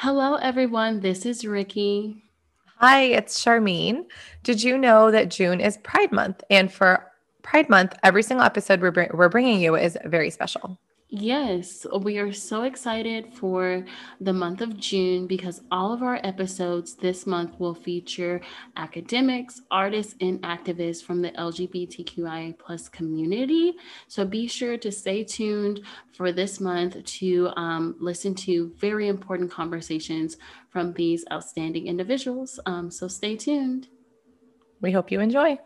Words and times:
Hello, 0.00 0.34
everyone. 0.34 1.00
This 1.00 1.24
is 1.24 1.46
Rikki. 1.46 2.22
Hi, 2.80 3.04
it's 3.04 3.42
Sharmeen. 3.42 4.04
Did 4.42 4.62
you 4.62 4.76
know 4.76 5.10
that 5.10 5.30
June 5.30 5.58
is 5.58 5.78
Pride 5.78 6.12
Month? 6.12 6.44
And 6.50 6.70
for 6.70 7.10
Pride 7.42 7.70
Month, 7.70 7.94
every 8.02 8.22
single 8.22 8.44
episode 8.44 8.82
we're, 8.82 8.90
br- 8.90 9.14
we're 9.14 9.30
bringing 9.30 9.58
you 9.58 9.74
is 9.74 9.96
very 10.04 10.28
special. 10.28 10.78
Yes, 11.18 11.86
we 12.02 12.18
are 12.18 12.30
so 12.30 12.64
excited 12.64 13.32
for 13.32 13.86
the 14.20 14.34
month 14.34 14.60
of 14.60 14.76
June 14.76 15.26
because 15.26 15.62
all 15.70 15.90
of 15.90 16.02
our 16.02 16.20
episodes 16.22 16.94
this 16.94 17.26
month 17.26 17.58
will 17.58 17.74
feature 17.74 18.42
academics, 18.76 19.62
artists, 19.70 20.14
and 20.20 20.42
activists 20.42 21.02
from 21.02 21.22
the 21.22 21.30
LGBTQIA 21.30 22.58
plus 22.58 22.90
community. 22.90 23.72
So 24.08 24.26
be 24.26 24.46
sure 24.46 24.76
to 24.76 24.92
stay 24.92 25.24
tuned 25.24 25.80
for 26.12 26.32
this 26.32 26.60
month 26.60 27.02
to 27.02 27.50
um, 27.56 27.96
listen 27.98 28.34
to 28.34 28.74
very 28.76 29.08
important 29.08 29.50
conversations 29.50 30.36
from 30.68 30.92
these 30.92 31.24
outstanding 31.32 31.86
individuals. 31.86 32.60
Um, 32.66 32.90
so 32.90 33.08
stay 33.08 33.36
tuned. 33.36 33.88
We 34.82 34.92
hope 34.92 35.10
you 35.10 35.20
enjoy. 35.20 35.58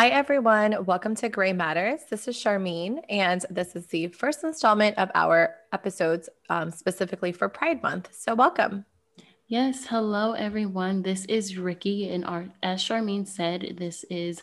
Hi, 0.00 0.08
everyone. 0.08 0.86
Welcome 0.86 1.14
to 1.16 1.28
Gray 1.28 1.52
Matters. 1.52 2.00
This 2.08 2.26
is 2.26 2.34
Sharmeen, 2.34 3.02
and 3.10 3.44
this 3.50 3.76
is 3.76 3.86
the 3.88 4.06
first 4.06 4.42
installment 4.44 4.96
of 4.96 5.10
our 5.14 5.56
episodes 5.74 6.30
um, 6.48 6.70
specifically 6.70 7.32
for 7.32 7.50
Pride 7.50 7.82
Month. 7.82 8.08
So, 8.12 8.34
welcome. 8.34 8.86
Yes, 9.46 9.84
hello 9.84 10.32
everyone. 10.32 11.02
This 11.02 11.26
is 11.26 11.58
Rikki, 11.58 12.08
and 12.08 12.24
our, 12.24 12.48
as 12.62 12.82
Sharmeen 12.82 13.28
said, 13.28 13.74
this 13.78 14.04
is 14.04 14.42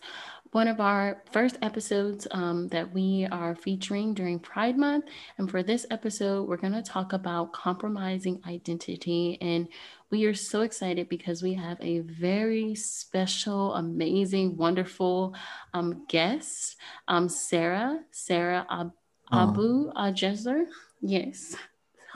one 0.52 0.67
of 0.67 0.80
our 0.80 1.22
first 1.31 1.58
episodes 1.62 2.28
um, 2.31 2.67
that 2.70 2.94
we 2.94 3.28
are 3.31 3.56
featuring 3.56 4.14
during 4.14 4.40
Pride 4.40 4.78
Month. 4.78 5.06
And 5.38 5.50
for 5.50 5.64
this 5.64 5.86
episode, 5.92 6.48
we're 6.48 6.58
going 6.58 6.73
to 6.73 6.81
talk 6.81 7.14
about 7.14 7.54
compromising 7.54 8.42
identity. 8.48 9.38
And 9.42 9.67
we 10.09 10.26
are 10.26 10.34
so 10.34 10.62
excited 10.62 11.09
because 11.09 11.44
we 11.44 11.54
have 11.56 11.78
a 11.81 12.00
very 12.00 12.76
special, 12.76 13.73
amazing, 13.76 14.58
wonderful 14.58 15.36
um, 15.73 16.06
guest, 16.08 16.78
um, 17.08 17.28
Sarah, 17.28 18.00
Sarah 18.11 18.66
Ab- 18.70 18.94
Abu 19.32 19.92
Ajezer. 19.94 20.66
Yes. 21.02 21.56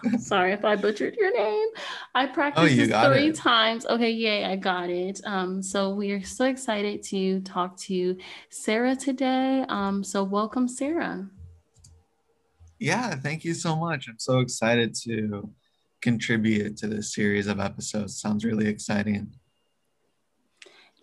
Sorry 0.20 0.54
if 0.54 0.66
I 0.66 0.76
butchered 0.76 1.16
your 1.16 1.36
name. 1.36 1.68
I 2.16 2.26
practiced 2.26 2.64
oh, 2.64 2.76
this 2.76 3.06
three 3.06 3.28
it. 3.30 3.36
times. 3.36 3.86
Okay, 3.86 4.12
yay, 4.12 4.46
I 4.46 4.56
got 4.56 4.90
it. 4.90 5.22
Um, 5.26 5.62
so 5.62 5.94
we 5.94 6.12
are 6.12 6.24
so 6.24 6.46
excited 6.46 7.04
to 7.04 7.42
talk 7.42 7.78
to 7.82 8.18
Sarah 8.50 8.96
today. 8.96 9.66
Um, 9.70 10.04
so 10.04 10.24
welcome, 10.24 10.68
Sarah. 10.68 11.30
Yeah, 12.80 13.16
thank 13.16 13.44
you 13.44 13.54
so 13.54 13.76
much. 13.76 14.08
I'm 14.08 14.18
so 14.18 14.40
excited 14.40 14.96
to 15.04 15.52
contribute 16.02 16.78
to 16.78 16.88
this 16.88 17.14
series 17.14 17.48
of 17.48 17.60
episodes. 17.60 18.20
Sounds 18.20 18.44
really 18.44 18.68
exciting. 18.68 19.32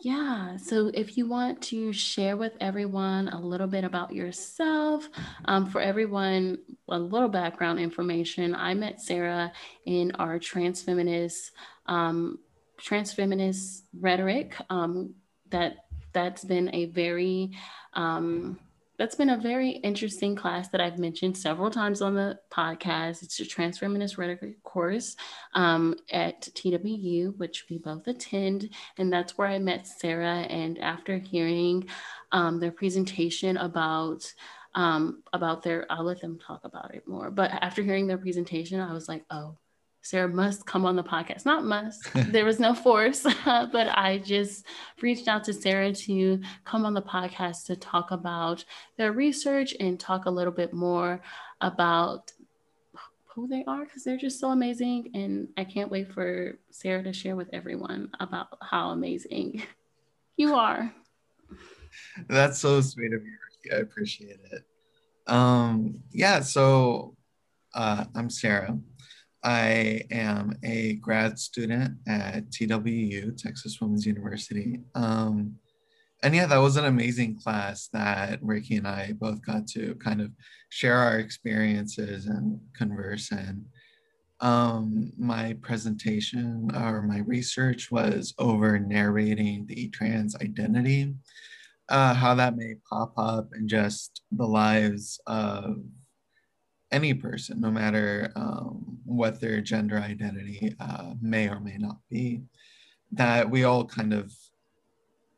Yeah. 0.01 0.57
So 0.59 0.93
if 0.95 1.17
you 1.17 1.29
want 1.29 1.61
to 1.63 1.93
share 1.93 2.37
with 2.37 2.53
everyone 2.61 3.29
a 3.29 3.41
little 3.41 3.67
bit 3.67 3.83
about 3.83 4.15
yourself, 4.15 5.09
um, 5.47 5.67
for 5.67 5.81
everyone, 5.81 6.59
a 6.89 6.99
little 6.99 7.29
background 7.29 7.81
information. 7.81 8.55
I 8.55 8.75
met 8.75 9.01
Sarah 9.01 9.53
in 9.87 10.13
our 10.13 10.39
trans 10.39 10.83
feminist, 10.83 11.51
um, 11.87 12.39
trans 12.79 13.13
feminist 13.13 13.85
rhetoric. 13.99 14.55
Um, 14.71 15.15
that 15.51 15.87
that's 16.13 16.45
been 16.45 16.73
a 16.75 16.87
very 16.87 17.53
um, 17.95 18.59
that's 18.99 19.15
been 19.15 19.31
a 19.31 19.39
very 19.39 19.71
interesting 19.71 20.35
class 20.35 20.69
that 20.71 20.81
I've 20.81 20.99
mentioned 20.99 21.39
several 21.39 21.71
times 21.71 22.03
on 22.03 22.15
the 22.15 22.39
podcast. 22.51 23.23
It's 23.23 23.39
a 23.39 23.45
transfeminist 23.45 24.19
rhetoric 24.19 24.63
course 24.65 25.15
um, 25.55 25.95
at 26.11 26.43
TWU, 26.43 27.37
which 27.39 27.67
we 27.71 27.79
both 27.79 28.09
attend. 28.09 28.71
And 28.99 29.13
that's 29.13 29.39
where 29.39 29.47
I 29.47 29.61
met 29.61 29.87
Sarah. 29.87 30.41
And 30.41 30.79
after 30.79 31.17
hearing 31.17 31.89
um, 32.33 32.59
their 32.59 32.73
presentation 32.73 33.57
about 33.57 34.31
um, 34.75 35.23
about 35.33 35.63
their, 35.63 35.87
I'll 35.91 36.05
let 36.05 36.21
them 36.21 36.39
talk 36.39 36.61
about 36.65 36.95
it 36.95 37.09
more. 37.09 37.31
But 37.31 37.51
after 37.51 37.83
hearing 37.83 38.07
their 38.07 38.19
presentation, 38.19 38.81
I 38.81 38.93
was 38.93 39.09
like, 39.09 39.25
oh, 39.31 39.57
Sarah 40.03 40.29
must 40.29 40.65
come 40.65 40.87
on 40.87 40.97
the 40.97 41.03
podcast. 41.03 41.45
Not 41.45 41.65
must, 41.65 42.01
there 42.15 42.45
was 42.45 42.61
no 42.61 42.75
force, 42.75 43.23
but 43.45 43.89
I 43.89 44.21
just 44.25 44.65
reached 45.03 45.29
out 45.29 45.45
to 45.45 45.53
Sarah 45.53 45.93
to 45.93 46.41
come 46.65 46.87
on 46.87 46.95
the 46.95 47.03
podcast 47.03 47.67
to 47.67 47.77
talk 47.77 48.11
about 48.11 48.65
their 48.97 49.13
research 49.13 49.75
and 49.79 49.99
talk 49.99 50.27
a 50.27 50.31
little 50.31 50.53
bit 50.53 50.73
more 50.73 51.21
about 51.61 52.33
who 53.39 53.47
they 53.47 53.65
are 53.67 53.85
because 53.85 54.03
they're 54.03 54.17
just 54.17 54.41
so 54.41 54.51
amazing. 54.51 55.11
And 55.15 55.49
I 55.57 55.65
can't 55.65 55.91
wait 55.91 56.13
for 56.13 56.59
Sarah 56.71 57.03
to 57.05 57.13
share 57.13 57.37
with 57.37 57.49
everyone 57.53 58.11
about 58.19 58.49
how 58.63 58.91
amazing 58.91 59.63
you 60.37 60.55
are. 60.55 60.93
That's 62.29 62.59
so 62.59 62.81
sweet 62.81 63.13
of 63.13 63.23
you, 63.25 63.37
I 63.73 63.77
appreciate 63.77 64.39
it. 64.51 64.65
Um, 65.27 66.03
yeah, 66.11 66.41
so 66.41 67.17
uh, 67.75 68.07
I'm 68.15 68.31
Sarah. 68.31 68.79
I 69.45 70.03
am 70.11 70.59
a 70.65 70.95
grad 70.95 71.39
student 71.39 71.99
at 72.07 72.51
TWU, 72.51 73.37
Texas 73.37 73.81
Women's 73.81 74.07
University. 74.07 74.81
Um, 74.95 75.57
and 76.23 76.35
yeah, 76.35 76.47
that 76.47 76.59
was 76.59 76.77
an 76.77 76.87
amazing 76.87 77.39
class 77.41 77.89
that 77.93 78.43
Rikki 78.43 78.77
and 78.77 78.89
I 78.89 79.13
both 79.13 79.41
got 79.45 79.69
to 79.69 79.95
kind 79.97 80.21
of 80.21 80.33
share 80.69 80.99
our 80.99 81.19
experiences 81.21 82.27
and 82.27 82.61
converse 82.77 83.31
And 83.31 83.67
Um, 84.41 85.13
my 85.19 85.57
presentation 85.63 86.71
or 86.75 87.03
my 87.03 87.19
research 87.19 87.91
was 87.91 88.35
over 88.39 88.79
narrating 88.79 89.67
the 89.67 89.89
trans 89.89 90.37
identity, 90.37 91.15
uh, 91.89 92.15
how 92.15 92.35
that 92.35 92.57
may 92.57 92.75
pop 92.89 93.13
up 93.17 93.49
in 93.57 93.67
just 93.67 94.23
the 94.31 94.47
lives 94.47 95.21
of 95.27 95.79
any 96.91 97.15
person, 97.15 97.61
no 97.61 97.71
matter 97.71 98.33
um, 98.37 98.99
what 99.05 99.41
their 99.41 99.61
gender 99.61 99.99
identity 99.99 100.75
uh, 100.81 101.15
may 101.21 101.49
or 101.49 101.61
may 101.61 101.77
not 101.77 101.99
be, 102.11 102.43
that 103.13 103.49
we 103.51 103.65
all 103.65 103.85
kind 103.85 104.13
of 104.13 104.33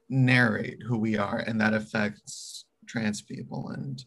narrate 0.09 0.83
who 0.87 0.99
we 0.99 1.17
are, 1.17 1.39
and 1.39 1.61
that 1.61 1.75
affects 1.75 2.65
trans 2.87 3.23
people 3.23 3.71
and 3.71 4.05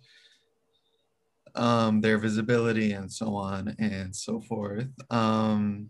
um, 1.56 2.02
their 2.02 2.18
visibility 2.18 2.94
and 2.94 3.12
so 3.12 3.36
on 3.36 3.76
and 3.80 4.16
so 4.16 4.42
forth. 4.42 4.90
Um, 5.10 5.90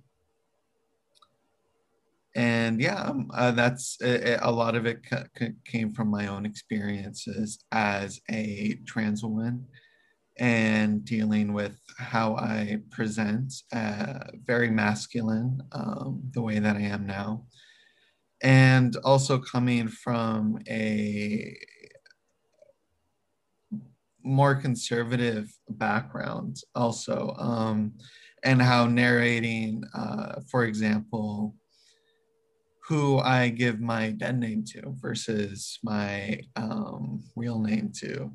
and 2.35 2.81
yeah, 2.81 3.01
um, 3.03 3.29
uh, 3.33 3.51
that's 3.51 3.97
it, 4.01 4.39
a 4.41 4.51
lot 4.51 4.75
of 4.75 4.85
it 4.85 5.01
c- 5.39 5.51
came 5.65 5.91
from 5.91 6.09
my 6.09 6.27
own 6.27 6.45
experiences 6.45 7.63
as 7.71 8.19
a 8.29 8.79
trans 8.85 9.23
woman 9.23 9.67
and 10.37 11.05
dealing 11.05 11.53
with 11.53 11.79
how 11.97 12.35
I 12.35 12.79
present, 12.89 13.53
uh, 13.71 14.19
very 14.45 14.69
masculine, 14.69 15.61
um, 15.71 16.21
the 16.31 16.41
way 16.41 16.59
that 16.59 16.75
I 16.75 16.81
am 16.81 17.05
now. 17.05 17.45
And 18.41 18.95
also 19.03 19.37
coming 19.39 19.87
from 19.87 20.59
a 20.67 21.55
more 24.23 24.55
conservative 24.55 25.51
background, 25.69 26.57
also, 26.75 27.35
um, 27.37 27.93
and 28.43 28.61
how 28.61 28.85
narrating, 28.87 29.83
uh, 29.93 30.41
for 30.49 30.65
example, 30.65 31.55
who 32.87 33.19
I 33.19 33.49
give 33.49 33.79
my 33.79 34.11
dead 34.11 34.39
name 34.39 34.65
to 34.73 34.95
versus 34.99 35.79
my 35.83 36.41
um, 36.55 37.23
real 37.35 37.59
name 37.59 37.91
to 37.99 38.31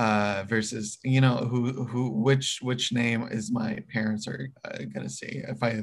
uh, 0.00 0.44
versus 0.48 0.98
you 1.04 1.20
know 1.20 1.36
who 1.36 1.84
who 1.84 2.08
which 2.08 2.58
which 2.62 2.90
name 2.90 3.28
is 3.30 3.52
my 3.52 3.78
parents 3.92 4.26
are 4.26 4.48
uh, 4.64 4.78
gonna 4.94 5.10
see 5.10 5.42
if 5.46 5.62
I 5.62 5.82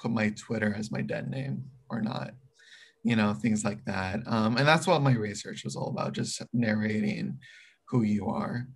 put 0.00 0.10
my 0.10 0.30
Twitter 0.30 0.74
as 0.74 0.90
my 0.90 1.02
dead 1.02 1.28
name 1.28 1.64
or 1.90 2.00
not, 2.00 2.30
you 3.04 3.16
know 3.16 3.34
things 3.34 3.62
like 3.62 3.84
that. 3.84 4.20
Um, 4.26 4.56
and 4.56 4.66
that's 4.66 4.86
what 4.86 5.02
my 5.02 5.12
research 5.12 5.64
was 5.64 5.76
all 5.76 5.88
about, 5.88 6.14
just 6.14 6.40
narrating 6.54 7.38
who 7.88 8.00
you 8.00 8.28
are. 8.28 8.66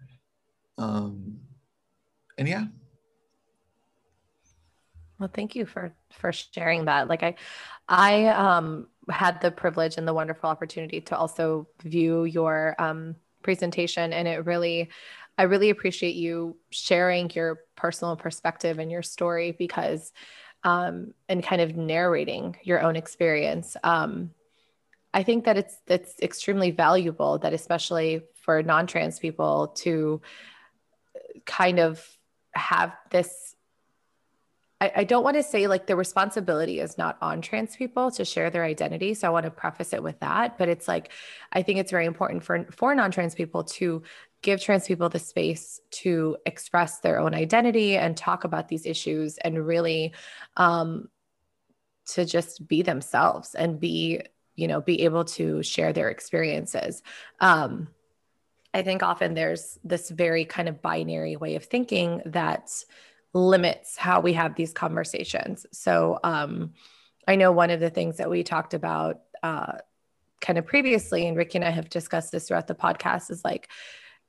Um, 0.76 1.38
and 2.36 2.46
yeah. 2.46 2.66
Well, 5.18 5.30
thank 5.32 5.56
you 5.56 5.64
for 5.64 5.94
for 6.10 6.30
sharing 6.30 6.84
that. 6.84 7.08
Like 7.08 7.22
I, 7.22 7.36
I 7.88 8.26
um, 8.26 8.88
had 9.08 9.40
the 9.40 9.50
privilege 9.50 9.96
and 9.96 10.06
the 10.06 10.12
wonderful 10.12 10.50
opportunity 10.50 11.00
to 11.02 11.16
also 11.16 11.68
view 11.82 12.24
your 12.24 12.74
um, 12.78 13.16
presentation 13.44 14.12
and 14.12 14.26
it 14.26 14.44
really 14.44 14.90
I 15.36 15.44
really 15.44 15.70
appreciate 15.70 16.14
you 16.14 16.56
sharing 16.70 17.30
your 17.30 17.60
personal 17.76 18.16
perspective 18.16 18.78
and 18.78 18.90
your 18.90 19.02
story 19.02 19.52
because, 19.52 20.12
um, 20.62 21.12
and 21.28 21.42
kind 21.42 21.60
of 21.60 21.76
narrating 21.76 22.56
your 22.62 22.80
own 22.80 22.96
experience. 22.96 23.76
Um, 23.82 24.30
I 25.12 25.22
think 25.22 25.44
that 25.44 25.56
it's 25.56 25.76
it's 25.86 26.20
extremely 26.20 26.70
valuable 26.70 27.38
that 27.38 27.52
especially 27.52 28.22
for 28.42 28.62
non-trans 28.62 29.18
people 29.18 29.68
to 29.76 30.20
kind 31.44 31.78
of 31.78 32.04
have 32.52 32.96
this 33.10 33.53
I, 34.80 35.04
don't 35.04 35.24
want 35.24 35.36
to 35.36 35.42
say 35.42 35.66
like 35.66 35.86
the 35.86 35.96
responsibility 35.96 36.80
is 36.80 36.98
not 36.98 37.16
on 37.22 37.40
trans 37.40 37.74
people 37.74 38.10
to 38.12 38.24
share 38.24 38.50
their 38.50 38.64
identity. 38.64 39.14
So 39.14 39.28
I 39.28 39.30
want 39.30 39.44
to 39.44 39.50
preface 39.50 39.92
it 39.92 40.02
with 40.02 40.20
that. 40.20 40.58
But 40.58 40.68
it's 40.68 40.86
like 40.86 41.10
I 41.52 41.62
think 41.62 41.78
it's 41.78 41.90
very 41.90 42.06
important 42.06 42.44
for 42.44 42.66
for 42.70 42.94
non-trans 42.94 43.34
people 43.34 43.64
to 43.64 44.02
give 44.42 44.60
trans 44.60 44.86
people 44.86 45.08
the 45.08 45.18
space 45.18 45.80
to 45.90 46.36
express 46.44 47.00
their 47.00 47.18
own 47.18 47.34
identity 47.34 47.96
and 47.96 48.16
talk 48.16 48.44
about 48.44 48.68
these 48.68 48.84
issues 48.84 49.38
and 49.38 49.66
really 49.66 50.12
um, 50.58 51.08
to 52.06 52.26
just 52.26 52.68
be 52.68 52.82
themselves 52.82 53.54
and 53.54 53.80
be 53.80 54.20
you 54.54 54.68
know 54.68 54.80
be 54.80 55.02
able 55.02 55.24
to 55.24 55.62
share 55.62 55.92
their 55.92 56.10
experiences 56.10 57.02
um, 57.40 57.88
i 58.72 58.82
think 58.82 59.02
often 59.02 59.34
there's 59.34 59.78
this 59.82 60.10
very 60.10 60.44
kind 60.44 60.68
of 60.68 60.82
binary 60.82 61.36
way 61.36 61.56
of 61.56 61.64
thinking 61.64 62.20
that 62.26 62.70
limits 63.34 63.96
how 63.96 64.20
we 64.20 64.32
have 64.32 64.54
these 64.54 64.72
conversations 64.72 65.66
so 65.72 66.18
um, 66.24 66.72
i 67.28 67.36
know 67.36 67.52
one 67.52 67.70
of 67.70 67.80
the 67.80 67.90
things 67.90 68.16
that 68.16 68.30
we 68.30 68.42
talked 68.42 68.74
about 68.74 69.20
uh, 69.42 69.72
kind 70.40 70.58
of 70.58 70.66
previously 70.66 71.26
and 71.26 71.36
rikki 71.36 71.58
and 71.58 71.64
i 71.64 71.70
have 71.70 71.88
discussed 71.88 72.32
this 72.32 72.48
throughout 72.48 72.66
the 72.66 72.74
podcast 72.74 73.30
is 73.30 73.44
like 73.44 73.68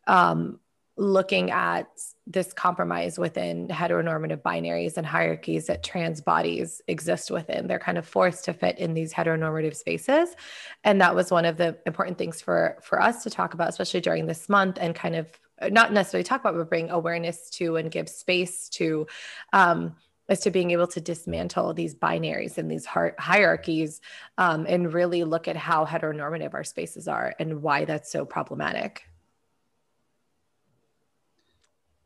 um, 0.07 0.59
looking 0.97 1.51
at 1.51 1.87
this 2.25 2.53
compromise 2.53 3.19
within 3.19 3.67
heteronormative 3.67 4.41
binaries 4.41 4.97
and 4.97 5.05
hierarchies 5.05 5.67
that 5.67 5.83
trans 5.83 6.21
bodies 6.21 6.81
exist 6.87 7.29
within. 7.29 7.67
They're 7.67 7.79
kind 7.79 7.97
of 7.97 8.07
forced 8.07 8.45
to 8.45 8.53
fit 8.53 8.79
in 8.79 8.93
these 8.93 9.13
heteronormative 9.13 9.75
spaces. 9.75 10.35
And 10.83 11.01
that 11.01 11.13
was 11.13 11.31
one 11.31 11.45
of 11.45 11.57
the 11.57 11.77
important 11.85 12.17
things 12.17 12.41
for 12.41 12.77
for 12.81 13.01
us 13.01 13.23
to 13.23 13.29
talk 13.29 13.53
about, 13.53 13.69
especially 13.69 14.01
during 14.01 14.25
this 14.25 14.47
month, 14.47 14.77
and 14.79 14.95
kind 14.95 15.15
of 15.15 15.27
not 15.69 15.93
necessarily 15.93 16.23
talk 16.23 16.41
about, 16.41 16.55
but 16.55 16.69
bring 16.69 16.89
awareness 16.89 17.49
to 17.51 17.77
and 17.77 17.91
give 17.91 18.09
space 18.09 18.69
to 18.69 19.07
um, 19.53 19.95
as 20.27 20.39
to 20.41 20.51
being 20.51 20.71
able 20.71 20.87
to 20.87 20.99
dismantle 20.99 21.73
these 21.73 21.93
binaries 21.93 22.57
and 22.57 22.69
these 22.69 22.85
hierarchies 22.85 24.01
um, 24.37 24.65
and 24.67 24.93
really 24.93 25.23
look 25.23 25.47
at 25.47 25.55
how 25.55 25.85
heteronormative 25.85 26.53
our 26.53 26.63
spaces 26.63 27.07
are 27.07 27.35
and 27.39 27.61
why 27.61 27.85
that's 27.85 28.11
so 28.11 28.25
problematic. 28.25 29.03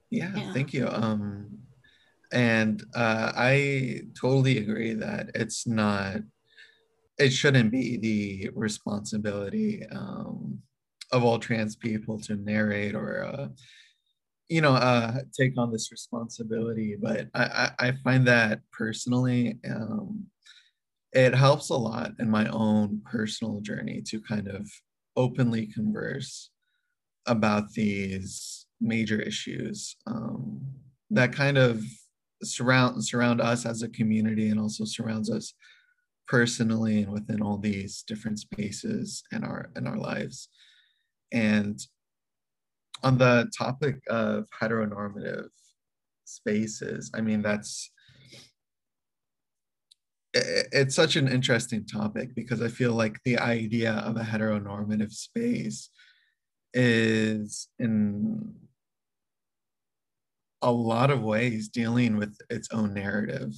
Yeah, 0.10 0.32
yeah. 0.36 0.54
thank 0.54 0.74
you. 0.74 0.88
Um, 0.90 1.60
and 2.32 2.84
uh, 2.94 3.32
I 3.36 4.02
totally 4.20 4.58
agree 4.58 4.94
that 4.94 5.32
it's 5.34 5.66
not, 5.66 6.18
it 7.18 7.30
shouldn't 7.30 7.72
be 7.72 7.98
the 7.98 8.50
responsibility 8.54 9.86
um, 9.92 10.62
of 11.12 11.24
all 11.24 11.40
trans 11.40 11.76
people 11.76 12.20
to 12.22 12.36
narrate 12.36 12.96
or, 12.96 13.24
uh, 13.24 13.48
you 14.48 14.62
know, 14.62 14.74
uh, 14.74 15.20
take 15.38 15.58
on 15.58 15.72
this 15.72 15.92
responsibility. 15.92 16.96
But 17.00 17.28
I, 17.34 17.44
I, 17.44 17.88
I 17.88 17.92
find 18.04 18.28
that 18.28 18.62
personally, 18.72 19.60
um, 19.70 20.26
it 21.12 21.34
helps 21.34 21.70
a 21.70 21.76
lot 21.76 22.12
in 22.20 22.30
my 22.30 22.48
own 22.50 23.02
personal 23.06 23.62
journey 23.62 24.02
to 24.08 24.22
kind 24.22 24.48
of 24.48 24.70
openly 25.16 25.68
converse 25.68 26.52
about 27.26 27.72
these 27.74 28.66
major 28.80 29.20
issues 29.20 29.96
um, 30.08 30.62
that 31.10 31.34
kind 31.34 31.58
of 31.58 31.84
surround 32.44 33.04
surround 33.04 33.42
us 33.42 33.66
as 33.66 33.82
a 33.82 33.90
community 33.90 34.50
and 34.50 34.60
also 34.60 34.86
surrounds 34.86 35.30
us 35.30 35.54
personally 36.28 37.02
and 37.02 37.12
within 37.12 37.42
all 37.42 37.58
these 37.58 38.04
different 38.08 38.40
spaces 38.40 39.24
in 39.32 39.44
our 39.44 39.72
in 39.76 39.88
our 39.88 39.98
lives 39.98 40.48
and 41.32 41.80
on 43.04 43.18
the 43.18 43.50
topic 43.58 43.96
of 44.10 44.46
heteronormative 44.62 45.50
spaces 46.26 47.12
i 47.16 47.22
mean 47.22 47.42
that's 47.42 47.92
it's 50.34 50.96
such 50.96 51.16
an 51.16 51.28
interesting 51.28 51.86
topic 51.86 52.36
because 52.36 52.62
i 52.62 52.68
feel 52.68 52.94
like 52.94 53.18
the 53.26 53.38
idea 53.40 53.94
of 54.06 54.16
a 54.16 54.22
heteronormative 54.22 55.12
space 55.12 55.90
is 56.74 57.68
in 57.80 58.54
a 60.62 60.72
lot 60.72 61.10
of 61.10 61.22
ways 61.22 61.70
dealing 61.70 62.18
with 62.18 62.38
its 62.50 62.68
own 62.72 62.94
narrative. 62.94 63.54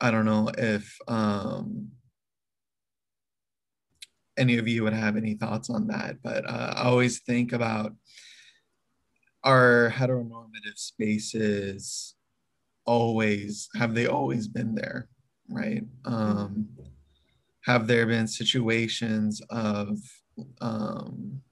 I 0.00 0.10
don't 0.10 0.24
know 0.24 0.50
if 0.56 0.96
um, 1.08 1.90
any 4.38 4.58
of 4.58 4.68
you 4.68 4.84
would 4.84 4.92
have 4.92 5.16
any 5.16 5.34
thoughts 5.34 5.68
on 5.68 5.86
that, 5.88 6.16
but 6.22 6.48
uh, 6.48 6.74
I 6.76 6.84
always 6.84 7.20
think 7.20 7.52
about 7.52 7.94
our 9.44 9.92
heteronormative 9.94 10.76
spaces 10.76 12.14
always 12.84 13.68
have 13.76 13.94
they 13.94 14.06
always 14.06 14.48
been 14.48 14.74
there, 14.74 15.08
right? 15.48 15.82
Um, 16.04 16.68
have 17.64 17.86
there 17.86 18.06
been 18.06 18.26
situations 18.26 19.42
of 19.50 19.98
um, 20.60 21.42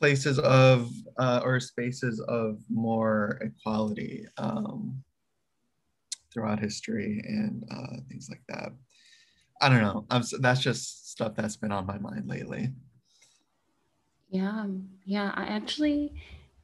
places 0.00 0.38
of 0.40 0.90
uh, 1.18 1.40
or 1.44 1.60
spaces 1.60 2.20
of 2.20 2.58
more 2.68 3.38
equality 3.40 4.26
um, 4.36 5.02
throughout 6.32 6.58
history 6.58 7.22
and 7.24 7.64
uh, 7.70 7.96
things 8.08 8.28
like 8.28 8.42
that. 8.48 8.72
I 9.60 9.68
don't 9.68 9.82
know. 9.82 10.06
I'm, 10.10 10.22
that's 10.40 10.60
just 10.60 11.10
stuff 11.10 11.34
that's 11.36 11.56
been 11.56 11.72
on 11.72 11.86
my 11.86 11.98
mind 11.98 12.28
lately. 12.28 12.70
Yeah, 14.28 14.66
yeah. 15.04 15.32
I 15.34 15.44
actually 15.44 16.14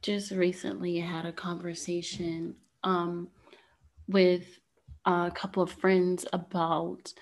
just 0.01 0.31
recently 0.31 0.99
had 0.99 1.25
a 1.25 1.31
conversation 1.31 2.55
um, 2.83 3.29
with 4.07 4.59
a 5.05 5.31
couple 5.33 5.63
of 5.63 5.71
friends 5.71 6.25
about 6.33 7.13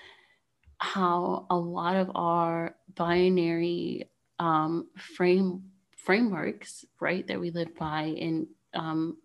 how 0.78 1.46
a 1.50 1.56
lot 1.56 1.96
of 1.96 2.10
our 2.14 2.74
binary 2.94 4.10
um, 4.38 4.88
frame 4.96 5.62
frameworks, 5.96 6.84
right, 6.98 7.26
that 7.26 7.38
we 7.38 7.50
live 7.50 7.76
by, 7.76 8.02
and 8.02 8.46
um, 8.74 9.18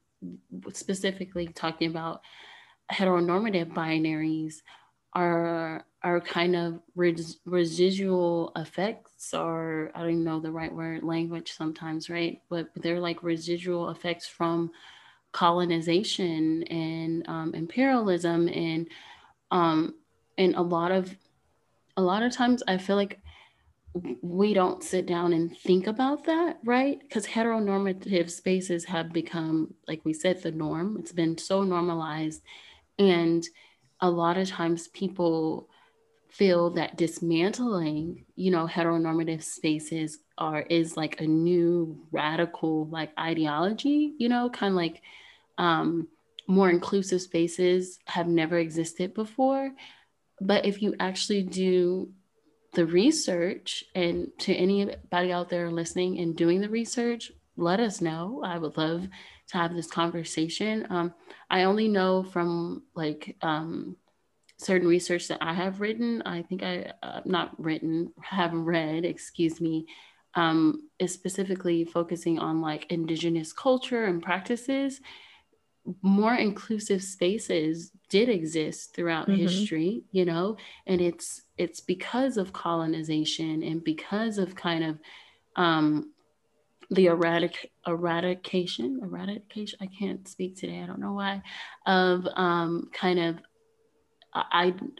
specifically 0.73 1.47
talking 1.47 1.89
about 1.89 2.21
heteronormative 2.91 3.73
binaries 3.73 4.55
are 5.13 5.85
are 6.05 6.21
kind 6.21 6.55
of 6.55 6.79
res- 6.95 7.39
residual 7.45 8.51
effects 8.55 9.33
or 9.33 9.91
i 9.95 10.01
don't 10.01 10.11
even 10.11 10.23
know 10.23 10.39
the 10.39 10.51
right 10.51 10.73
word 10.73 11.03
language 11.03 11.51
sometimes 11.51 12.11
right 12.11 12.41
but 12.47 12.69
they're 12.75 12.99
like 12.99 13.23
residual 13.23 13.89
effects 13.89 14.27
from 14.27 14.69
colonization 15.31 16.63
and 16.65 17.27
um, 17.27 17.53
imperialism 17.55 18.47
and 18.49 18.87
um, 19.51 19.95
and 20.37 20.55
a 20.55 20.61
lot 20.61 20.91
of 20.91 21.13
a 21.97 22.01
lot 22.01 22.21
of 22.21 22.31
times 22.31 22.61
i 22.67 22.77
feel 22.77 22.95
like 22.95 23.19
we 24.21 24.53
don't 24.53 24.83
sit 24.83 25.05
down 25.05 25.31
and 25.31 25.57
think 25.57 25.87
about 25.87 26.25
that, 26.25 26.57
right? 26.65 26.99
Because 26.99 27.25
heteronormative 27.25 28.29
spaces 28.29 28.83
have 28.83 29.13
become, 29.13 29.73
like 29.87 30.03
we 30.03 30.11
said, 30.11 30.43
the 30.43 30.51
norm. 30.51 30.97
It's 30.99 31.13
been 31.13 31.37
so 31.37 31.63
normalized. 31.63 32.41
And 32.99 33.47
a 34.01 34.09
lot 34.09 34.37
of 34.37 34.49
times 34.49 34.89
people 34.89 35.69
feel 36.37 36.71
that 36.71 36.97
dismantling, 36.97 38.25
you 38.35 38.51
know, 38.51 38.67
heteronormative 38.67 39.41
spaces 39.41 40.19
are 40.37 40.61
is 40.61 40.97
like 40.97 41.21
a 41.21 41.27
new 41.27 41.97
radical 42.11 42.87
like 42.87 43.11
ideology, 43.17 44.13
you 44.17 44.27
know, 44.27 44.49
kind 44.49 44.71
of 44.71 44.75
like 44.75 45.01
um 45.57 46.07
more 46.47 46.69
inclusive 46.69 47.21
spaces 47.21 47.99
have 48.05 48.27
never 48.27 48.57
existed 48.57 49.13
before. 49.13 49.71
But 50.41 50.65
if 50.65 50.81
you 50.81 50.93
actually 50.99 51.43
do 51.43 52.11
the 52.73 52.85
research 52.85 53.85
and 53.95 54.27
to 54.39 54.53
anybody 54.53 55.31
out 55.31 55.49
there 55.49 55.71
listening 55.71 56.19
and 56.19 56.35
doing 56.35 56.59
the 56.59 56.69
research 56.69 57.31
let 57.55 57.79
us 57.79 58.01
know 58.01 58.41
i 58.43 58.57
would 58.57 58.75
love 58.75 59.07
to 59.47 59.57
have 59.57 59.73
this 59.73 59.87
conversation 59.87 60.85
um, 60.89 61.13
i 61.49 61.63
only 61.63 61.87
know 61.87 62.21
from 62.21 62.83
like 62.93 63.37
um, 63.41 63.95
certain 64.57 64.87
research 64.87 65.27
that 65.27 65.37
i 65.41 65.53
have 65.53 65.81
written 65.81 66.21
i 66.25 66.41
think 66.41 66.63
i 66.63 66.91
uh, 67.03 67.21
not 67.25 67.51
written 67.61 68.11
have 68.21 68.53
read 68.53 69.05
excuse 69.05 69.59
me 69.59 69.85
um, 70.37 70.89
is 70.99 71.13
specifically 71.13 71.85
focusing 71.85 72.39
on 72.39 72.59
like 72.59 72.91
indigenous 72.91 73.53
culture 73.53 74.05
and 74.05 74.21
practices 74.21 74.99
more 76.01 76.33
inclusive 76.35 77.01
spaces 77.01 77.91
did 78.09 78.27
exist 78.27 78.93
throughout 78.93 79.27
mm-hmm. 79.27 79.41
history 79.41 80.03
you 80.11 80.25
know 80.25 80.57
and 80.87 80.99
it's 80.99 81.43
it's 81.57 81.79
because 81.79 82.37
of 82.37 82.51
colonization 82.51 83.63
and 83.63 83.83
because 83.83 84.37
of 84.37 84.55
kind 84.55 84.83
of 84.83 84.99
um 85.55 86.11
the 86.89 87.07
eradic- 87.07 87.69
eradication, 87.87 88.99
eradication, 89.01 89.79
I 89.81 89.87
can't 89.87 90.27
speak 90.27 90.55
today, 90.55 90.81
I 90.81 90.85
don't 90.85 90.99
know 90.99 91.13
why, 91.13 91.41
of 91.85 92.27
um, 92.35 92.89
kind 92.93 93.19
of 93.19 93.39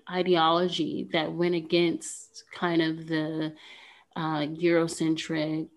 ideology 0.10 1.10
that 1.12 1.32
went 1.32 1.56
against 1.56 2.44
kind 2.54 2.82
of 2.82 3.08
the 3.08 3.54
uh, 4.16 4.40
Eurocentric, 4.40 5.68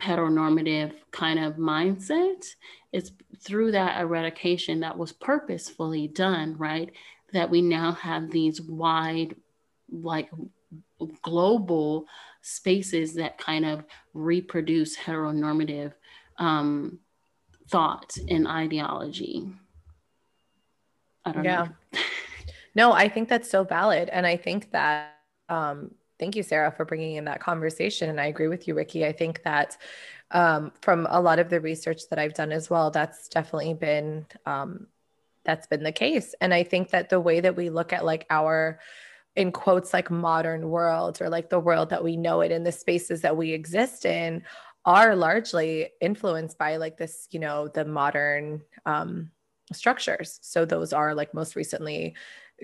heteronormative 0.00 0.92
kind 1.10 1.38
of 1.38 1.54
mindset. 1.54 2.44
It's 2.92 3.12
through 3.40 3.72
that 3.72 4.00
eradication 4.00 4.80
that 4.80 4.98
was 4.98 5.12
purposefully 5.12 6.08
done, 6.08 6.56
right? 6.56 6.90
That 7.32 7.50
we 7.50 7.62
now 7.62 7.92
have 7.92 8.30
these 8.30 8.60
wide, 8.60 9.36
like 9.90 10.30
global 11.22 12.06
spaces 12.42 13.14
that 13.14 13.38
kind 13.38 13.64
of 13.64 13.84
reproduce 14.14 14.96
heteronormative 14.96 15.92
um, 16.38 16.98
thought 17.68 18.16
and 18.28 18.48
ideology. 18.48 19.46
I 21.24 21.32
don't 21.32 21.44
yeah. 21.44 21.68
know. 21.92 22.00
no, 22.74 22.92
I 22.92 23.08
think 23.08 23.28
that's 23.28 23.50
so 23.50 23.64
valid. 23.64 24.08
And 24.08 24.26
I 24.26 24.36
think 24.36 24.70
that, 24.72 25.16
um, 25.48 25.92
thank 26.18 26.36
you, 26.36 26.42
Sarah, 26.42 26.70
for 26.70 26.84
bringing 26.84 27.16
in 27.16 27.24
that 27.24 27.40
conversation. 27.40 28.10
And 28.10 28.20
I 28.20 28.26
agree 28.26 28.48
with 28.48 28.68
you, 28.68 28.74
Rikki. 28.74 29.04
I 29.04 29.12
think 29.12 29.42
that 29.42 29.76
um, 30.30 30.72
from 30.80 31.06
a 31.10 31.20
lot 31.20 31.38
of 31.38 31.48
the 31.48 31.60
research 31.60 32.02
that 32.10 32.18
I've 32.18 32.34
done 32.34 32.52
as 32.52 32.70
well, 32.70 32.90
that's 32.90 33.28
definitely 33.28 33.74
been 33.74 34.26
um, 34.46 34.86
that's 35.44 35.66
been 35.66 35.82
the 35.82 35.92
case. 35.92 36.34
And 36.40 36.52
I 36.52 36.62
think 36.62 36.90
that 36.90 37.08
the 37.08 37.20
way 37.20 37.40
that 37.40 37.56
we 37.56 37.70
look 37.70 37.92
at 37.92 38.04
like 38.04 38.26
our 38.30 38.78
in 39.36 39.52
quotes 39.52 39.92
like 39.92 40.10
modern 40.10 40.68
world 40.68 41.20
or 41.20 41.28
like 41.28 41.48
the 41.48 41.60
world 41.60 41.90
that 41.90 42.04
we 42.04 42.16
know 42.16 42.40
it 42.40 42.50
in 42.50 42.64
the 42.64 42.72
spaces 42.72 43.20
that 43.22 43.36
we 43.36 43.52
exist 43.52 44.04
in 44.04 44.42
are 44.84 45.14
largely 45.14 45.88
influenced 46.00 46.58
by 46.58 46.76
like 46.76 46.96
this 46.96 47.28
you 47.30 47.38
know 47.38 47.68
the 47.68 47.84
modern 47.84 48.60
um, 48.86 49.30
structures 49.72 50.38
so 50.42 50.64
those 50.64 50.92
are 50.92 51.14
like 51.14 51.32
most 51.32 51.54
recently 51.54 52.14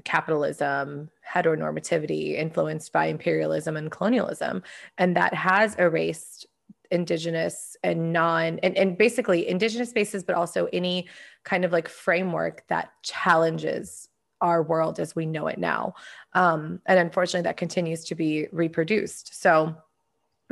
capitalism 0.04 1.10
heteronormativity 1.28 2.34
influenced 2.34 2.92
by 2.92 3.06
imperialism 3.06 3.76
and 3.76 3.90
colonialism 3.90 4.62
and 4.98 5.16
that 5.16 5.32
has 5.34 5.74
erased 5.76 6.46
indigenous 6.90 7.76
and 7.82 8.12
non 8.12 8.58
and, 8.60 8.76
and 8.76 8.96
basically 8.98 9.48
indigenous 9.48 9.90
spaces 9.90 10.22
but 10.22 10.36
also 10.36 10.68
any 10.72 11.08
kind 11.44 11.64
of 11.64 11.72
like 11.72 11.88
framework 11.88 12.66
that 12.68 12.90
challenges 13.02 14.08
our 14.40 14.62
world 14.62 15.00
as 15.00 15.16
we 15.16 15.26
know 15.26 15.46
it 15.46 15.58
now. 15.58 15.94
Um, 16.34 16.80
and 16.86 16.98
unfortunately, 16.98 17.42
that 17.42 17.56
continues 17.56 18.04
to 18.04 18.14
be 18.14 18.48
reproduced. 18.52 19.40
So, 19.40 19.74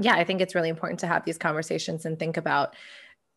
yeah, 0.00 0.14
I 0.14 0.24
think 0.24 0.40
it's 0.40 0.54
really 0.54 0.68
important 0.68 1.00
to 1.00 1.06
have 1.06 1.24
these 1.24 1.38
conversations 1.38 2.04
and 2.04 2.18
think 2.18 2.36
about 2.36 2.74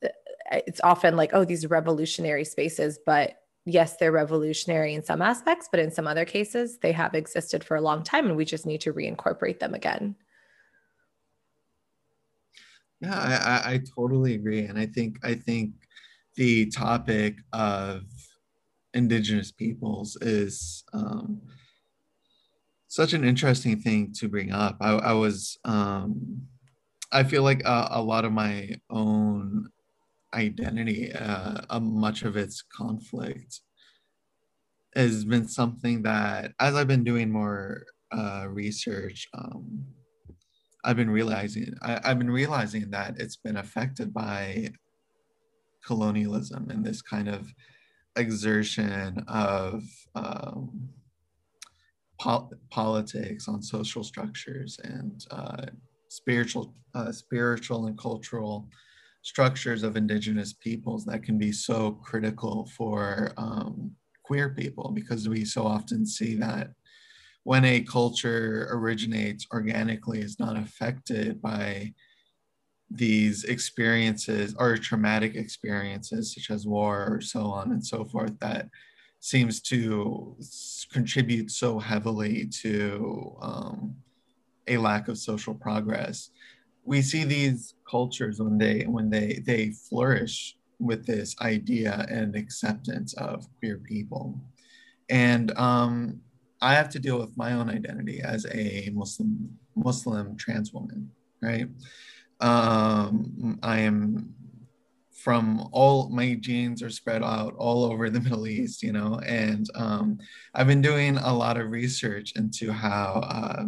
uh, 0.04 0.10
it's 0.52 0.82
often 0.84 1.16
like, 1.16 1.32
oh, 1.34 1.44
these 1.44 1.68
revolutionary 1.68 2.46
spaces, 2.46 3.00
but 3.06 3.42
yes, 3.68 3.98
they're 3.98 4.14
revolutionary 4.14 4.94
in 4.94 5.04
some 5.04 5.22
aspects, 5.22 5.68
but 5.70 5.80
in 5.80 5.92
some 5.92 6.08
other 6.08 6.24
cases, 6.24 6.78
they 6.80 6.94
have 6.94 7.14
existed 7.14 7.64
for 7.64 7.76
a 7.76 7.82
long 7.82 8.02
time 8.02 8.26
and 8.26 8.38
we 8.38 8.46
just 8.46 8.66
need 8.66 8.82
to 8.82 8.94
reincorporate 8.94 9.60
them 9.60 9.74
again. 9.74 10.16
Yeah, 13.02 13.62
I, 13.66 13.74
I 13.74 13.82
totally 13.96 14.36
agree. 14.36 14.62
And 14.62 14.80
I 14.80 14.86
think, 14.86 15.18
I 15.24 15.36
think 15.36 15.74
the 16.36 16.68
topic 16.68 17.36
of 17.52 18.04
indigenous 18.94 19.52
peoples 19.52 20.18
is 20.22 20.84
um, 20.94 21.42
such 22.88 23.12
an 23.12 23.26
interesting 23.26 23.82
thing 23.82 24.14
to 24.14 24.30
bring 24.30 24.52
up. 24.52 24.78
I, 24.80 24.92
I 24.92 25.14
was, 25.14 25.58
um, 25.66 26.48
I 27.12 27.24
feel 27.24 27.44
like 27.44 27.64
a, 27.66 27.90
a, 27.92 28.02
lot 28.02 28.26
of 28.26 28.32
my 28.32 28.76
own 28.90 29.70
identity, 30.34 31.12
uh, 31.14 31.80
much 31.80 32.24
of 32.24 32.38
its 32.38 32.62
conflict, 32.62 33.62
has 34.96 35.26
been 35.26 35.48
something 35.48 36.04
that, 36.04 36.54
as 36.60 36.76
I've 36.76 36.88
been 36.88 37.04
doing 37.04 37.32
more 37.32 37.84
uh, 38.12 38.48
research, 38.50 39.28
um, 39.34 39.86
I've 40.84 40.96
been 40.96 41.10
realizing 41.10 41.74
I, 41.82 42.00
I've 42.04 42.18
been 42.18 42.32
realizing 42.32 42.90
that 42.92 43.16
it's 43.20 43.36
been 43.36 43.58
affected 43.58 44.14
by 44.14 44.70
colonialism 45.86 46.70
and 46.70 46.86
this 46.86 47.02
kind 47.02 47.28
of 47.28 47.48
exertion 48.16 49.24
of 49.28 49.84
um, 50.16 50.90
po- 52.20 52.50
politics 52.70 53.48
on 53.48 53.62
social 53.62 54.04
structures 54.04 54.80
and 54.84 55.26
uh, 55.32 55.66
spiritual, 56.10 56.74
uh, 56.96 57.12
spiritual 57.12 57.88
and 57.88 57.98
cultural 57.98 58.68
structures 59.22 59.84
of 59.84 59.98
indigenous 59.98 60.54
peoples 60.54 61.06
that 61.06 61.24
can 61.24 61.38
be 61.38 61.52
so 61.52 61.92
critical 62.04 62.70
for 62.78 63.34
um, 63.38 63.92
queer 64.24 64.50
people 64.50 64.92
because 64.94 65.28
we 65.28 65.44
so 65.46 65.66
often 65.66 66.06
see 66.06 66.36
that 66.36 66.70
when 67.44 67.64
a 67.64 67.82
culture 67.82 68.68
originates 68.72 69.48
organically 69.54 70.20
is 70.20 70.38
not 70.40 70.58
affected 70.58 71.42
by 71.42 71.94
these 72.90 73.44
experiences 73.46 74.56
or 74.60 74.78
traumatic 74.78 75.36
experiences 75.36 76.34
such 76.34 76.50
as 76.50 76.66
war 76.66 77.08
or 77.10 77.22
so 77.22 77.42
on 77.46 77.72
and 77.72 77.86
so 77.86 78.06
forth 78.06 78.38
that 78.40 78.70
seems 79.20 79.62
to 79.62 80.38
contribute 80.92 81.52
so 81.52 81.80
heavily 81.80 82.48
to 82.48 83.36
um, 83.42 83.96
a 84.68 84.78
lack 84.78 85.08
of 85.08 85.18
social 85.18 85.54
progress 85.54 86.32
we 86.88 87.02
see 87.02 87.24
these 87.24 87.76
cultures 87.90 88.40
when 88.40 88.58
they 88.58 88.84
when 88.84 89.10
they 89.10 89.42
they 89.46 89.72
flourish 89.72 90.58
with 90.80 91.06
this 91.06 91.36
idea 91.42 92.06
and 92.10 92.36
acceptance 92.36 93.14
of 93.16 93.48
queer 93.60 93.78
people. 93.78 94.40
And 95.10 95.58
um, 95.58 96.22
i 96.60 96.74
have 96.74 96.90
to 96.90 96.98
deal 96.98 97.20
with 97.20 97.38
my 97.38 97.54
own 97.54 97.70
identity 97.70 98.20
as 98.20 98.48
a 98.52 98.90
muslim 98.92 99.56
muslim 99.76 100.36
trans 100.36 100.74
woman 100.74 101.12
right? 101.42 101.68
Um, 102.40 103.60
I 103.64 103.80
am 103.80 104.34
from 105.12 105.68
all 105.72 106.10
my 106.10 106.36
genes 106.36 106.84
are 106.84 106.90
spread 106.90 107.24
out 107.24 107.54
all 107.58 107.84
over 107.84 108.10
the 108.10 108.22
Middle 108.28 108.48
East, 108.48 108.84
you 108.84 108.92
know, 108.92 109.20
and 109.26 109.68
um, 109.76 110.20
I've 110.54 110.68
been 110.68 110.82
doing 110.82 111.18
a 111.18 111.34
lot 111.34 111.58
of 111.58 111.72
research 111.72 112.34
into 112.36 112.72
how 112.72 113.22
uh, 113.26 113.66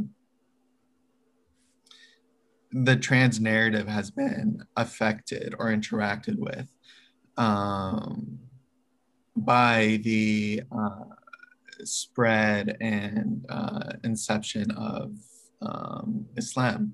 the 2.71 2.95
trans 2.95 3.39
narrative 3.39 3.87
has 3.87 4.11
been 4.11 4.63
affected 4.77 5.55
or 5.57 5.67
interacted 5.67 6.37
with 6.37 6.67
um, 7.37 8.39
by 9.35 9.99
the 10.03 10.61
uh, 10.71 11.05
spread 11.83 12.77
and 12.81 13.45
uh, 13.49 13.93
inception 14.03 14.69
of 14.71 15.13
um, 15.61 16.25
Islam. 16.37 16.93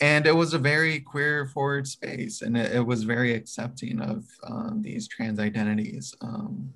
And 0.00 0.26
it 0.26 0.34
was 0.34 0.54
a 0.54 0.58
very 0.58 1.00
queer 1.00 1.46
forward 1.46 1.86
space 1.86 2.40
and 2.40 2.56
it, 2.56 2.72
it 2.76 2.86
was 2.86 3.02
very 3.02 3.34
accepting 3.34 4.00
of 4.00 4.24
um, 4.44 4.80
these 4.82 5.08
trans 5.08 5.38
identities 5.38 6.14
um, 6.22 6.72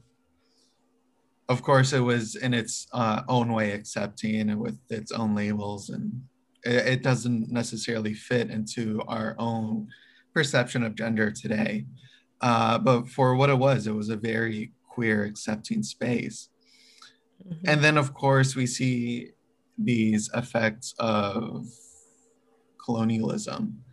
of 1.49 1.63
course 1.63 1.93
it 1.93 2.01
was 2.01 2.37
in 2.37 2.55
its 2.55 2.87
uh, 2.93 3.23
own 3.29 3.53
way 3.53 3.73
accepting 3.73 4.51
and 4.51 4.61
with 4.61 4.79
its 4.91 5.13
own 5.13 5.35
labels 5.35 5.91
and 5.91 6.23
it, 6.65 7.03
doesn't 7.03 7.51
necessarily 7.51 8.15
fit 8.15 8.51
into 8.51 9.03
our 9.07 9.35
own 9.39 9.89
perception 10.33 10.83
of 10.83 10.95
gender 10.95 11.31
today 11.31 11.87
uh, 12.41 12.79
but 12.79 13.09
for 13.09 13.35
what 13.35 13.51
it 13.51 13.59
was 13.59 13.87
it 13.87 13.95
was 13.95 14.09
a 14.09 14.17
very 14.17 14.73
queer 14.89 15.25
accepting 15.25 15.83
space 15.83 16.49
mm-hmm. 17.47 17.69
and 17.69 17.83
then 17.83 17.97
of 17.97 18.15
course 18.15 18.55
we 18.57 18.67
see 18.67 19.31
these 19.79 20.31
effects 20.35 20.95
of 20.99 21.67
colonialism 22.85 23.85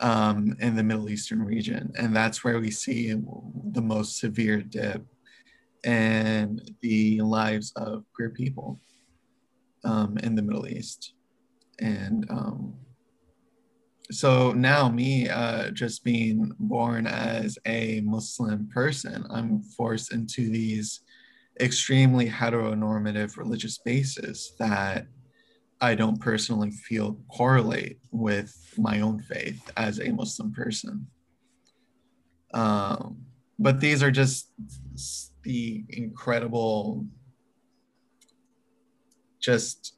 um, 0.00 0.56
in 0.60 0.76
the 0.76 0.82
Middle 0.82 1.10
Eastern 1.10 1.42
region. 1.42 1.92
And 1.98 2.14
that's 2.14 2.42
where 2.42 2.58
we 2.58 2.70
see 2.70 3.12
the 3.12 3.82
most 3.82 4.18
severe 4.18 4.62
dip 4.62 5.04
in 5.84 6.60
the 6.80 7.20
lives 7.20 7.72
of 7.76 8.04
queer 8.14 8.30
people 8.30 8.80
um, 9.84 10.18
in 10.18 10.34
the 10.34 10.42
Middle 10.42 10.66
East. 10.66 11.14
And 11.80 12.26
um, 12.30 12.74
so 14.10 14.52
now, 14.52 14.88
me 14.88 15.28
uh, 15.28 15.70
just 15.70 16.04
being 16.04 16.52
born 16.58 17.06
as 17.06 17.58
a 17.66 18.00
Muslim 18.02 18.68
person, 18.68 19.24
I'm 19.30 19.62
forced 19.62 20.12
into 20.12 20.50
these 20.50 21.00
extremely 21.60 22.28
heteronormative 22.28 23.36
religious 23.36 23.74
spaces 23.74 24.54
that 24.58 25.06
I 25.80 25.94
don't 25.94 26.20
personally 26.20 26.70
feel 26.70 27.18
correlate 27.34 27.98
with 28.10 28.54
my 28.76 29.00
own 29.00 29.20
faith 29.20 29.70
as 29.76 30.00
a 30.00 30.10
Muslim 30.10 30.52
person. 30.52 31.06
Um, 32.52 33.18
but 33.58 33.80
these 33.80 34.02
are 34.02 34.10
just 34.10 34.50
the 35.42 35.84
incredible, 35.88 37.06
just 39.40 39.94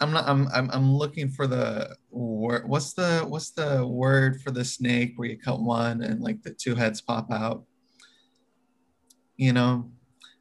I'm 0.00 0.12
not. 0.12 0.28
I'm. 0.28 0.48
I'm. 0.52 0.70
I'm 0.72 0.92
looking 0.92 1.28
for 1.28 1.46
the 1.46 1.96
word. 2.10 2.68
What's 2.68 2.94
the 2.94 3.24
What's 3.26 3.50
the 3.50 3.86
word 3.86 4.40
for 4.42 4.50
the 4.50 4.64
snake 4.64 5.12
where 5.16 5.28
you 5.28 5.38
cut 5.38 5.60
one 5.60 6.02
and 6.02 6.20
like 6.20 6.42
the 6.42 6.50
two 6.50 6.74
heads 6.74 7.00
pop 7.00 7.30
out? 7.30 7.64
You 9.36 9.52
know, 9.52 9.90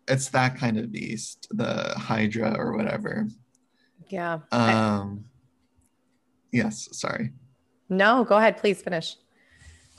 it's 0.07 0.29
that 0.29 0.57
kind 0.57 0.77
of 0.77 0.91
beast, 0.91 1.47
the 1.51 1.93
Hydra 1.95 2.55
or 2.57 2.75
whatever. 2.75 3.27
Yeah. 4.09 4.39
Um. 4.51 5.25
Yes. 6.51 6.89
Sorry. 6.91 7.31
No, 7.89 8.23
go 8.23 8.37
ahead. 8.37 8.57
Please 8.57 8.81
finish. 8.81 9.17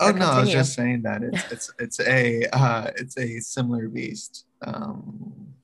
Oh 0.01 0.11
no, 0.11 0.27
I 0.27 0.41
was 0.41 0.51
just 0.51 0.75
saying 0.75 1.03
that 1.03 1.23
it's 1.23 1.45
it's 1.53 1.71
it's 1.79 2.01
a 2.01 2.45
uh, 2.53 2.91
it's 2.97 3.17
a 3.17 3.39
similar 3.41 3.89
beast. 3.89 4.47
Um, 4.63 5.55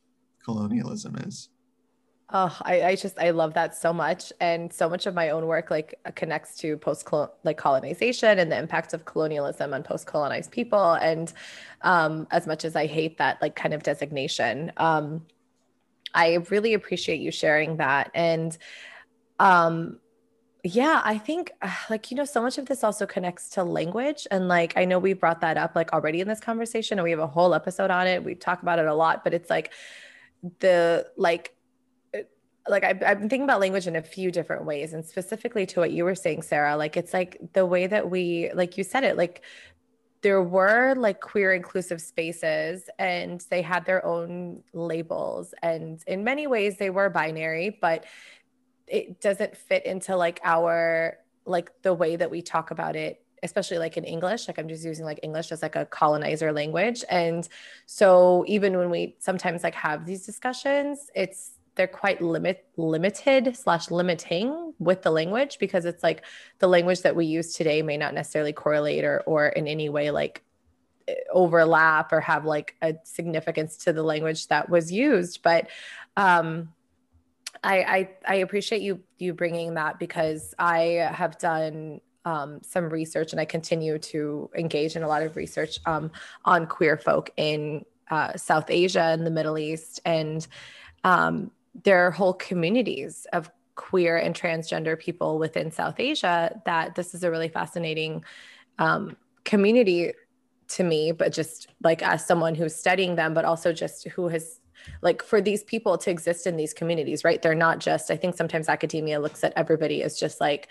colonialism 0.44 1.16
is. 1.16 1.48
Oh, 2.32 2.56
I, 2.62 2.82
I 2.82 2.94
just 2.96 3.18
I 3.18 3.30
love 3.30 3.54
that 3.54 3.74
so 3.74 3.92
much, 3.92 4.32
and 4.40 4.72
so 4.72 4.88
much 4.88 5.06
of 5.06 5.14
my 5.14 5.30
own 5.30 5.46
work 5.46 5.70
like 5.70 5.94
connects 6.14 6.56
to 6.58 6.76
post 6.76 7.08
like 7.42 7.56
colonization 7.56 8.38
and 8.38 8.52
the 8.52 8.58
impact 8.58 8.94
of 8.94 9.04
colonialism 9.04 9.74
on 9.74 9.82
post 9.82 10.06
colonized 10.06 10.52
people. 10.52 10.92
And 10.94 11.32
um, 11.82 12.28
as 12.30 12.46
much 12.46 12.64
as 12.64 12.76
I 12.76 12.86
hate 12.86 13.18
that 13.18 13.42
like 13.42 13.56
kind 13.56 13.74
of 13.74 13.82
designation, 13.82 14.70
um, 14.76 15.26
I 16.14 16.34
really 16.50 16.74
appreciate 16.74 17.20
you 17.20 17.32
sharing 17.32 17.78
that. 17.78 18.12
And 18.14 18.56
um, 19.40 19.98
yeah, 20.62 21.00
I 21.04 21.18
think 21.18 21.50
like 21.88 22.12
you 22.12 22.16
know 22.16 22.24
so 22.24 22.42
much 22.42 22.58
of 22.58 22.66
this 22.66 22.84
also 22.84 23.06
connects 23.06 23.50
to 23.50 23.64
language, 23.64 24.28
and 24.30 24.46
like 24.46 24.76
I 24.76 24.84
know 24.84 25.00
we 25.00 25.14
brought 25.14 25.40
that 25.40 25.56
up 25.56 25.74
like 25.74 25.92
already 25.92 26.20
in 26.20 26.28
this 26.28 26.40
conversation, 26.40 26.98
and 26.98 27.04
we 27.04 27.10
have 27.10 27.18
a 27.20 27.26
whole 27.26 27.54
episode 27.54 27.90
on 27.90 28.06
it. 28.06 28.22
We 28.22 28.36
talk 28.36 28.62
about 28.62 28.78
it 28.78 28.86
a 28.86 28.94
lot, 28.94 29.24
but 29.24 29.34
it's 29.34 29.50
like 29.50 29.72
the 30.60 31.06
like 31.16 31.54
like 32.68 32.84
I've, 32.84 33.02
I've, 33.02 33.20
been 33.20 33.28
thinking 33.28 33.44
about 33.44 33.60
language 33.60 33.86
in 33.86 33.96
a 33.96 34.02
few 34.02 34.30
different 34.30 34.64
ways 34.64 34.92
and 34.92 35.04
specifically 35.04 35.66
to 35.66 35.80
what 35.80 35.92
you 35.92 36.04
were 36.04 36.14
saying 36.14 36.42
sarah 36.42 36.76
like 36.76 36.96
it's 36.96 37.12
like 37.14 37.38
the 37.52 37.64
way 37.64 37.86
that 37.86 38.10
we 38.10 38.50
like 38.54 38.76
you 38.76 38.84
said 38.84 39.04
it 39.04 39.16
like 39.16 39.42
there 40.22 40.42
were 40.42 40.94
like 40.96 41.20
queer 41.20 41.52
inclusive 41.52 42.00
spaces 42.00 42.90
and 42.98 43.44
they 43.50 43.62
had 43.62 43.84
their 43.86 44.04
own 44.04 44.62
labels 44.74 45.54
and 45.62 46.02
in 46.06 46.22
many 46.24 46.46
ways 46.46 46.76
they 46.76 46.90
were 46.90 47.08
binary 47.08 47.78
but 47.80 48.04
it 48.86 49.20
doesn't 49.20 49.56
fit 49.56 49.86
into 49.86 50.16
like 50.16 50.40
our 50.44 51.16
like 51.46 51.70
the 51.82 51.94
way 51.94 52.16
that 52.16 52.30
we 52.30 52.42
talk 52.42 52.70
about 52.70 52.96
it 52.96 53.24
especially 53.42 53.78
like 53.78 53.96
in 53.96 54.04
english 54.04 54.46
like 54.48 54.58
i'm 54.58 54.68
just 54.68 54.84
using 54.84 55.04
like 55.04 55.20
english 55.22 55.50
as 55.50 55.62
like 55.62 55.76
a 55.76 55.86
colonizer 55.86 56.52
language 56.52 57.02
and 57.08 57.48
so 57.86 58.44
even 58.46 58.76
when 58.76 58.90
we 58.90 59.16
sometimes 59.18 59.62
like 59.62 59.74
have 59.74 60.04
these 60.04 60.26
discussions 60.26 61.10
it's 61.14 61.52
they're 61.80 61.86
quite 61.86 62.20
limit 62.20 62.66
limited 62.76 63.56
slash 63.56 63.90
limiting 63.90 64.74
with 64.78 65.00
the 65.00 65.10
language 65.10 65.58
because 65.58 65.86
it's 65.86 66.02
like 66.02 66.26
the 66.58 66.66
language 66.66 67.00
that 67.00 67.16
we 67.16 67.24
use 67.24 67.54
today 67.54 67.80
may 67.80 67.96
not 67.96 68.12
necessarily 68.12 68.52
correlate 68.52 69.02
or 69.02 69.22
or 69.24 69.48
in 69.48 69.66
any 69.66 69.88
way 69.88 70.10
like 70.10 70.44
overlap 71.32 72.12
or 72.12 72.20
have 72.20 72.44
like 72.44 72.76
a 72.82 72.96
significance 73.04 73.78
to 73.78 73.94
the 73.94 74.02
language 74.02 74.46
that 74.48 74.68
was 74.68 74.92
used. 74.92 75.42
But 75.42 75.68
um 76.18 76.74
I, 77.64 77.78
I 77.78 78.10
I 78.28 78.34
appreciate 78.34 78.82
you 78.82 79.00
you 79.16 79.32
bringing 79.32 79.72
that 79.74 79.98
because 79.98 80.54
I 80.58 81.08
have 81.10 81.38
done 81.38 82.02
um, 82.26 82.60
some 82.62 82.90
research 82.90 83.32
and 83.32 83.40
I 83.40 83.46
continue 83.46 83.98
to 83.98 84.50
engage 84.54 84.96
in 84.96 85.02
a 85.02 85.08
lot 85.08 85.22
of 85.22 85.34
research 85.34 85.78
um, 85.86 86.10
on 86.44 86.66
queer 86.66 86.98
folk 86.98 87.30
in 87.38 87.86
uh, 88.10 88.36
South 88.36 88.66
Asia 88.68 89.00
and 89.00 89.26
the 89.26 89.30
Middle 89.30 89.56
East. 89.56 90.00
And 90.04 90.46
um, 91.04 91.50
there 91.84 92.06
are 92.06 92.10
whole 92.10 92.34
communities 92.34 93.26
of 93.32 93.50
queer 93.74 94.18
and 94.18 94.34
transgender 94.34 94.98
people 94.98 95.38
within 95.38 95.70
South 95.70 95.98
Asia 95.98 96.60
that 96.66 96.94
this 96.94 97.14
is 97.14 97.24
a 97.24 97.30
really 97.30 97.48
fascinating 97.48 98.24
um, 98.78 99.16
community 99.44 100.12
to 100.68 100.84
me, 100.84 101.12
but 101.12 101.32
just 101.32 101.68
like 101.82 102.02
as 102.02 102.26
someone 102.26 102.54
who's 102.54 102.74
studying 102.74 103.16
them, 103.16 103.34
but 103.34 103.44
also 103.44 103.72
just 103.72 104.06
who 104.08 104.28
has 104.28 104.60
like 105.02 105.22
for 105.22 105.40
these 105.40 105.62
people 105.64 105.98
to 105.98 106.10
exist 106.10 106.46
in 106.46 106.56
these 106.56 106.72
communities, 106.72 107.24
right? 107.24 107.42
They're 107.42 107.54
not 107.54 107.78
just, 107.80 108.10
I 108.10 108.16
think 108.16 108.36
sometimes 108.36 108.68
academia 108.68 109.20
looks 109.20 109.44
at 109.44 109.52
everybody 109.56 110.02
as 110.02 110.18
just 110.18 110.40
like 110.40 110.68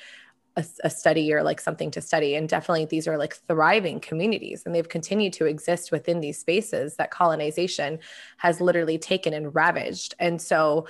a, 0.60 0.66
a, 0.84 0.90
study 0.90 1.34
or 1.34 1.42
like 1.42 1.60
something 1.60 1.90
to 1.92 2.02
study. 2.02 2.36
And 2.36 2.48
definitely 2.48 2.86
these 2.86 3.08
are 3.08 3.18
like 3.18 3.36
thriving 3.48 4.00
communities 4.00 4.64
and 4.66 4.76
they've 4.76 4.88
continued 4.88 5.34
to 5.34 5.46
exist 5.46 5.92
within 5.92 6.20
these 6.20 6.40
spaces 6.40 6.96
that 6.98 7.12
colonization 7.12 8.00
has 8.38 8.62
literally 8.62 8.98
taken 8.98 9.34
and 9.34 9.54
ravaged. 9.56 10.16
And 10.20 10.42
so, 10.42 10.88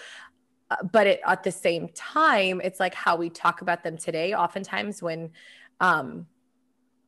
uh, 0.71 0.83
but 0.91 1.07
it, 1.07 1.21
at 1.25 1.43
the 1.43 1.51
same 1.51 1.89
time, 1.89 2.61
it's 2.63 2.79
like 2.79 2.93
how 2.93 3.15
we 3.15 3.29
talk 3.29 3.61
about 3.61 3.83
them 3.83 3.97
today. 3.97 4.33
Oftentimes, 4.33 5.01
when 5.01 5.31
um, 5.79 6.27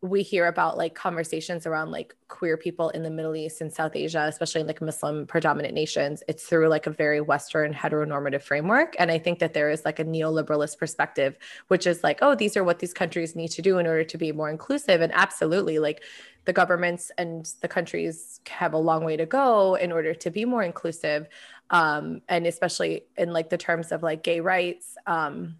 we 0.03 0.23
hear 0.23 0.47
about 0.47 0.77
like 0.77 0.95
conversations 0.95 1.67
around 1.67 1.91
like 1.91 2.15
queer 2.27 2.57
people 2.57 2.89
in 2.89 3.03
the 3.03 3.09
Middle 3.09 3.35
East 3.35 3.61
and 3.61 3.71
South 3.71 3.95
Asia, 3.95 4.25
especially 4.27 4.61
in 4.61 4.67
like 4.67 4.81
Muslim 4.81 5.27
predominant 5.27 5.75
nations, 5.75 6.23
it's 6.27 6.43
through 6.43 6.67
like 6.69 6.87
a 6.87 6.89
very 6.89 7.21
Western 7.21 7.71
heteronormative 7.71 8.41
framework. 8.41 8.95
And 8.97 9.11
I 9.11 9.19
think 9.19 9.37
that 9.39 9.53
there 9.53 9.69
is 9.69 9.85
like 9.85 9.99
a 9.99 10.05
neoliberalist 10.05 10.79
perspective, 10.79 11.37
which 11.67 11.85
is 11.85 12.03
like, 12.03 12.17
oh, 12.23 12.33
these 12.33 12.57
are 12.57 12.63
what 12.63 12.79
these 12.79 12.93
countries 12.93 13.35
need 13.35 13.49
to 13.49 13.61
do 13.61 13.77
in 13.77 13.85
order 13.85 14.03
to 14.03 14.17
be 14.17 14.31
more 14.31 14.49
inclusive. 14.49 15.01
And 15.01 15.13
absolutely, 15.13 15.77
like 15.77 16.01
the 16.45 16.53
governments 16.53 17.11
and 17.19 17.45
the 17.61 17.67
countries 17.67 18.41
have 18.49 18.73
a 18.73 18.79
long 18.79 19.03
way 19.03 19.17
to 19.17 19.27
go 19.27 19.75
in 19.75 19.91
order 19.91 20.15
to 20.15 20.31
be 20.31 20.45
more 20.45 20.63
inclusive. 20.63 21.27
Um, 21.69 22.21
and 22.27 22.47
especially 22.47 23.03
in 23.17 23.31
like 23.31 23.51
the 23.51 23.57
terms 23.57 23.91
of 23.91 24.01
like 24.01 24.23
gay 24.23 24.39
rights. 24.39 24.97
Um, 25.05 25.57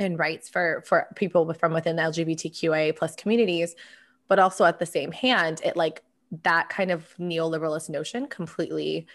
and 0.00 0.18
rights 0.18 0.48
for 0.48 0.82
for 0.86 1.06
people 1.14 1.52
from 1.54 1.72
within 1.72 1.96
the 1.96 2.02
LGBTQIA 2.02 2.96
plus 2.96 3.14
communities, 3.14 3.74
but 4.28 4.38
also 4.38 4.64
at 4.64 4.78
the 4.78 4.86
same 4.86 5.12
hand, 5.12 5.60
it 5.64 5.76
like 5.76 6.02
that 6.42 6.68
kind 6.68 6.90
of 6.90 7.14
neoliberalist 7.18 7.88
notion 7.90 8.26
completely 8.26 9.06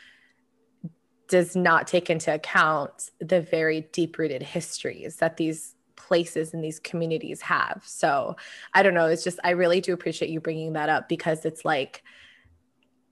does 1.28 1.56
not 1.56 1.88
take 1.88 2.10
into 2.10 2.34
account 2.34 3.10
the 3.20 3.42
very 3.42 3.82
deep 3.92 4.18
rooted 4.18 4.44
histories 4.44 5.18
that 5.18 5.38
these 5.38 5.76
places 5.96 6.54
and 6.54 6.64
these 6.64 6.80
communities 6.80 7.42
have. 7.42 7.82
So 7.86 8.36
I 8.74 8.84
don't 8.84 8.94
know. 8.94 9.08
It's 9.08 9.24
just, 9.24 9.40
I 9.44 9.52
really 9.52 9.82
do 9.82 9.94
appreciate 9.94 10.30
you 10.30 10.40
bringing 10.40 10.74
that 10.74 10.90
up 10.90 11.10
because 11.10 11.46
it's 11.46 11.66
like, 11.66 12.04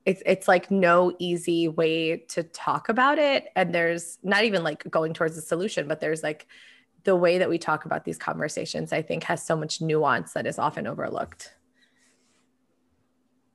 it's 0.06 0.22
it's 0.26 0.50
like 0.50 0.70
no 0.70 1.16
easy 1.18 1.70
way 1.70 2.18
to 2.18 2.44
talk 2.44 2.90
about 2.90 3.18
it 3.18 3.48
and 3.56 3.74
there's 3.74 4.20
not 4.22 4.44
even 4.44 4.62
like 4.62 4.84
going 4.92 5.14
towards 5.14 5.38
a 5.38 5.42
solution 5.42 5.88
but 5.88 6.02
there's 6.02 6.22
like 6.22 6.46
the 7.04 7.16
way 7.16 7.38
that 7.38 7.50
we 7.50 7.58
talk 7.58 7.86
about 7.86 8.06
these 8.06 8.18
conversations, 8.18 8.94
I 8.94 9.02
think, 9.02 9.24
has 9.24 9.44
so 9.44 9.56
much 9.56 9.82
nuance 9.82 10.34
that 10.34 10.48
is 10.48 10.58
often 10.58 10.88
overlooked. 10.88 11.54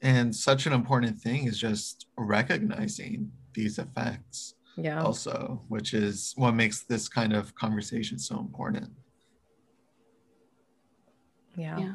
And 0.03 0.35
such 0.35 0.67
an 0.67 0.73
important 0.73 1.19
thing 1.19 1.47
is 1.47 1.59
just 1.59 2.07
recognizing 2.17 3.33
these 3.55 3.79
effects. 3.79 4.55
Yeah. 4.77 5.03
Also, 5.03 5.63
which 5.69 5.93
is 5.93 6.35
what 6.37 6.53
makes 6.53 6.83
this 6.83 7.09
kind 7.09 7.33
of 7.33 7.55
conversation 7.55 8.19
so 8.19 8.39
important. 8.39 8.91
Yeah. 11.57 11.79
Yeah. 11.79 11.95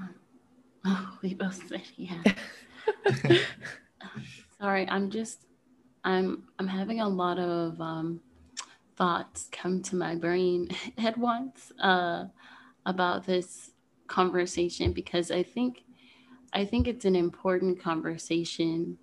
Oh, 0.85 1.17
we 1.21 1.33
both 1.33 1.61
said 1.69 1.83
yeah. 1.95 2.21
Sorry, 4.59 4.85
I'm 4.89 5.09
just 5.09 5.45
I'm 6.03 6.43
I'm 6.59 6.67
having 6.67 6.99
a 6.99 7.07
lot 7.07 7.39
of 7.39 7.79
um 7.79 8.19
thoughts 8.95 9.49
come 9.51 9.81
to 9.83 9.95
my 9.95 10.15
brain 10.15 10.69
at 10.97 11.17
once 11.17 11.71
uh, 11.79 12.25
about 12.85 13.25
this 13.25 13.71
conversation 14.07 14.91
because 14.91 15.31
I 15.31 15.43
think 15.43 15.83
I 16.55 16.65
think 16.65 16.87
it's 16.87 17.05
an 17.05 17.15
important 17.15 17.81
conversation 17.81 18.99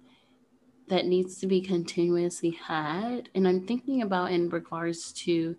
that 0.88 1.06
needs 1.06 1.38
to 1.38 1.46
be 1.46 1.60
continuously 1.60 2.50
had. 2.50 3.28
And 3.34 3.46
I'm 3.48 3.66
thinking 3.66 4.02
about 4.02 4.30
in 4.32 4.48
regards 4.50 5.12
to 5.24 5.56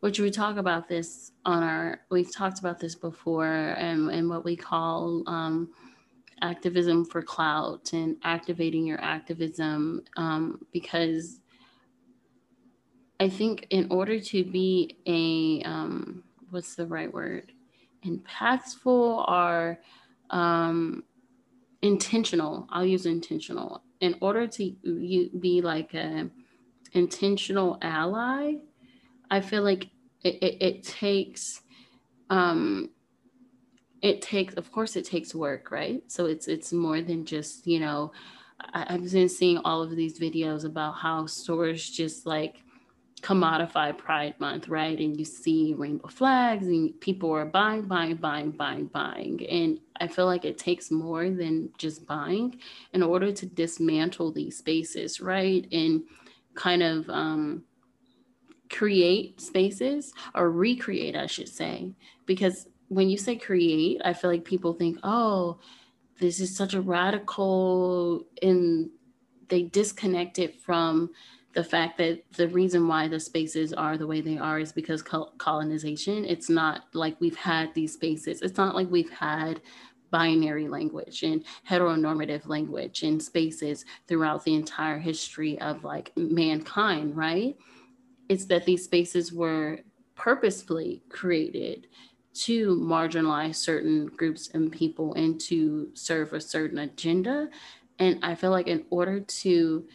which 0.00 0.18
we 0.18 0.30
talk 0.30 0.56
about 0.56 0.88
this 0.88 1.32
on 1.44 1.62
our 1.62 2.00
we've 2.10 2.34
talked 2.34 2.58
about 2.58 2.78
this 2.78 2.94
before 2.94 3.74
and, 3.78 4.10
and 4.10 4.28
what 4.28 4.44
we 4.44 4.56
call 4.56 5.22
um, 5.26 5.70
activism 6.42 7.04
for 7.04 7.22
clout 7.22 7.92
and 7.92 8.16
activating 8.24 8.86
your 8.86 9.00
activism 9.00 10.02
um, 10.16 10.60
because 10.72 11.39
I 13.20 13.28
think 13.28 13.66
in 13.70 13.86
order 13.90 14.18
to 14.18 14.44
be 14.44 14.96
a 15.06 15.62
um, 15.68 16.24
what's 16.50 16.74
the 16.74 16.86
right 16.86 17.12
word, 17.12 17.52
impactful 18.04 19.28
or 19.28 19.78
um, 20.30 21.04
intentional. 21.82 22.66
I'll 22.70 22.84
use 22.84 23.06
intentional. 23.06 23.82
In 24.00 24.16
order 24.20 24.46
to 24.46 24.74
you 24.82 25.30
be 25.38 25.60
like 25.60 25.94
a 25.94 26.30
intentional 26.92 27.78
ally, 27.82 28.54
I 29.30 29.40
feel 29.40 29.62
like 29.62 29.88
it, 30.22 30.36
it, 30.42 30.62
it 30.62 30.82
takes 30.82 31.60
um, 32.30 32.90
it 34.02 34.22
takes 34.22 34.54
of 34.54 34.72
course 34.72 34.96
it 34.96 35.04
takes 35.04 35.34
work 35.34 35.70
right 35.70 36.02
so 36.06 36.26
it's 36.26 36.48
it's 36.48 36.72
more 36.72 37.02
than 37.02 37.24
just 37.24 37.66
you 37.66 37.78
know 37.78 38.12
I, 38.72 38.86
i've 38.94 39.12
been 39.12 39.28
seeing 39.28 39.58
all 39.58 39.82
of 39.82 39.94
these 39.94 40.18
videos 40.18 40.64
about 40.64 40.92
how 40.92 41.26
stores 41.26 41.88
just 41.88 42.24
like 42.24 42.62
commodify 43.22 43.96
Pride 43.96 44.38
Month, 44.38 44.68
right? 44.68 44.98
And 44.98 45.18
you 45.18 45.24
see 45.24 45.74
rainbow 45.76 46.08
flags 46.08 46.66
and 46.66 46.98
people 47.00 47.30
are 47.32 47.44
buying, 47.44 47.82
buying, 47.82 48.16
buying, 48.16 48.50
buying, 48.50 48.86
buying. 48.86 49.46
And 49.48 49.80
I 50.00 50.06
feel 50.06 50.26
like 50.26 50.44
it 50.44 50.58
takes 50.58 50.90
more 50.90 51.28
than 51.30 51.70
just 51.78 52.06
buying 52.06 52.58
in 52.92 53.02
order 53.02 53.32
to 53.32 53.46
dismantle 53.46 54.32
these 54.32 54.56
spaces, 54.56 55.20
right? 55.20 55.66
And 55.72 56.02
kind 56.54 56.82
of 56.82 57.08
um, 57.10 57.64
create 58.70 59.40
spaces 59.40 60.12
or 60.34 60.50
recreate, 60.50 61.16
I 61.16 61.26
should 61.26 61.48
say. 61.48 61.92
Because 62.26 62.68
when 62.88 63.10
you 63.10 63.18
say 63.18 63.36
create, 63.36 64.00
I 64.04 64.12
feel 64.12 64.30
like 64.30 64.44
people 64.44 64.72
think, 64.72 64.98
oh, 65.02 65.58
this 66.18 66.40
is 66.40 66.54
such 66.54 66.74
a 66.74 66.80
radical, 66.80 68.26
and 68.42 68.90
they 69.48 69.62
disconnect 69.62 70.38
it 70.38 70.60
from 70.60 71.10
the 71.52 71.64
fact 71.64 71.98
that 71.98 72.22
the 72.36 72.48
reason 72.48 72.86
why 72.86 73.08
the 73.08 73.18
spaces 73.18 73.72
are 73.72 73.98
the 73.98 74.06
way 74.06 74.20
they 74.20 74.38
are 74.38 74.60
is 74.60 74.72
because 74.72 75.02
colonization. 75.02 76.24
It's 76.24 76.48
not 76.48 76.84
like 76.92 77.20
we've 77.20 77.36
had 77.36 77.74
these 77.74 77.94
spaces. 77.94 78.40
It's 78.42 78.56
not 78.56 78.74
like 78.74 78.88
we've 78.90 79.10
had 79.10 79.60
binary 80.10 80.68
language 80.68 81.22
and 81.22 81.44
heteronormative 81.68 82.46
language 82.46 83.02
in 83.02 83.18
spaces 83.18 83.84
throughout 84.06 84.44
the 84.44 84.54
entire 84.54 84.98
history 84.98 85.60
of 85.60 85.84
like 85.84 86.12
mankind, 86.16 87.16
right? 87.16 87.56
It's 88.28 88.44
that 88.46 88.64
these 88.64 88.84
spaces 88.84 89.32
were 89.32 89.80
purposefully 90.14 91.02
created 91.08 91.88
to 92.32 92.76
marginalize 92.76 93.56
certain 93.56 94.06
groups 94.06 94.50
and 94.54 94.70
people 94.70 95.14
and 95.14 95.40
to 95.40 95.90
serve 95.94 96.32
a 96.32 96.40
certain 96.40 96.78
agenda. 96.78 97.48
And 97.98 98.18
I 98.24 98.34
feel 98.36 98.50
like 98.50 98.68
in 98.68 98.84
order 98.90 99.20
to 99.20 99.86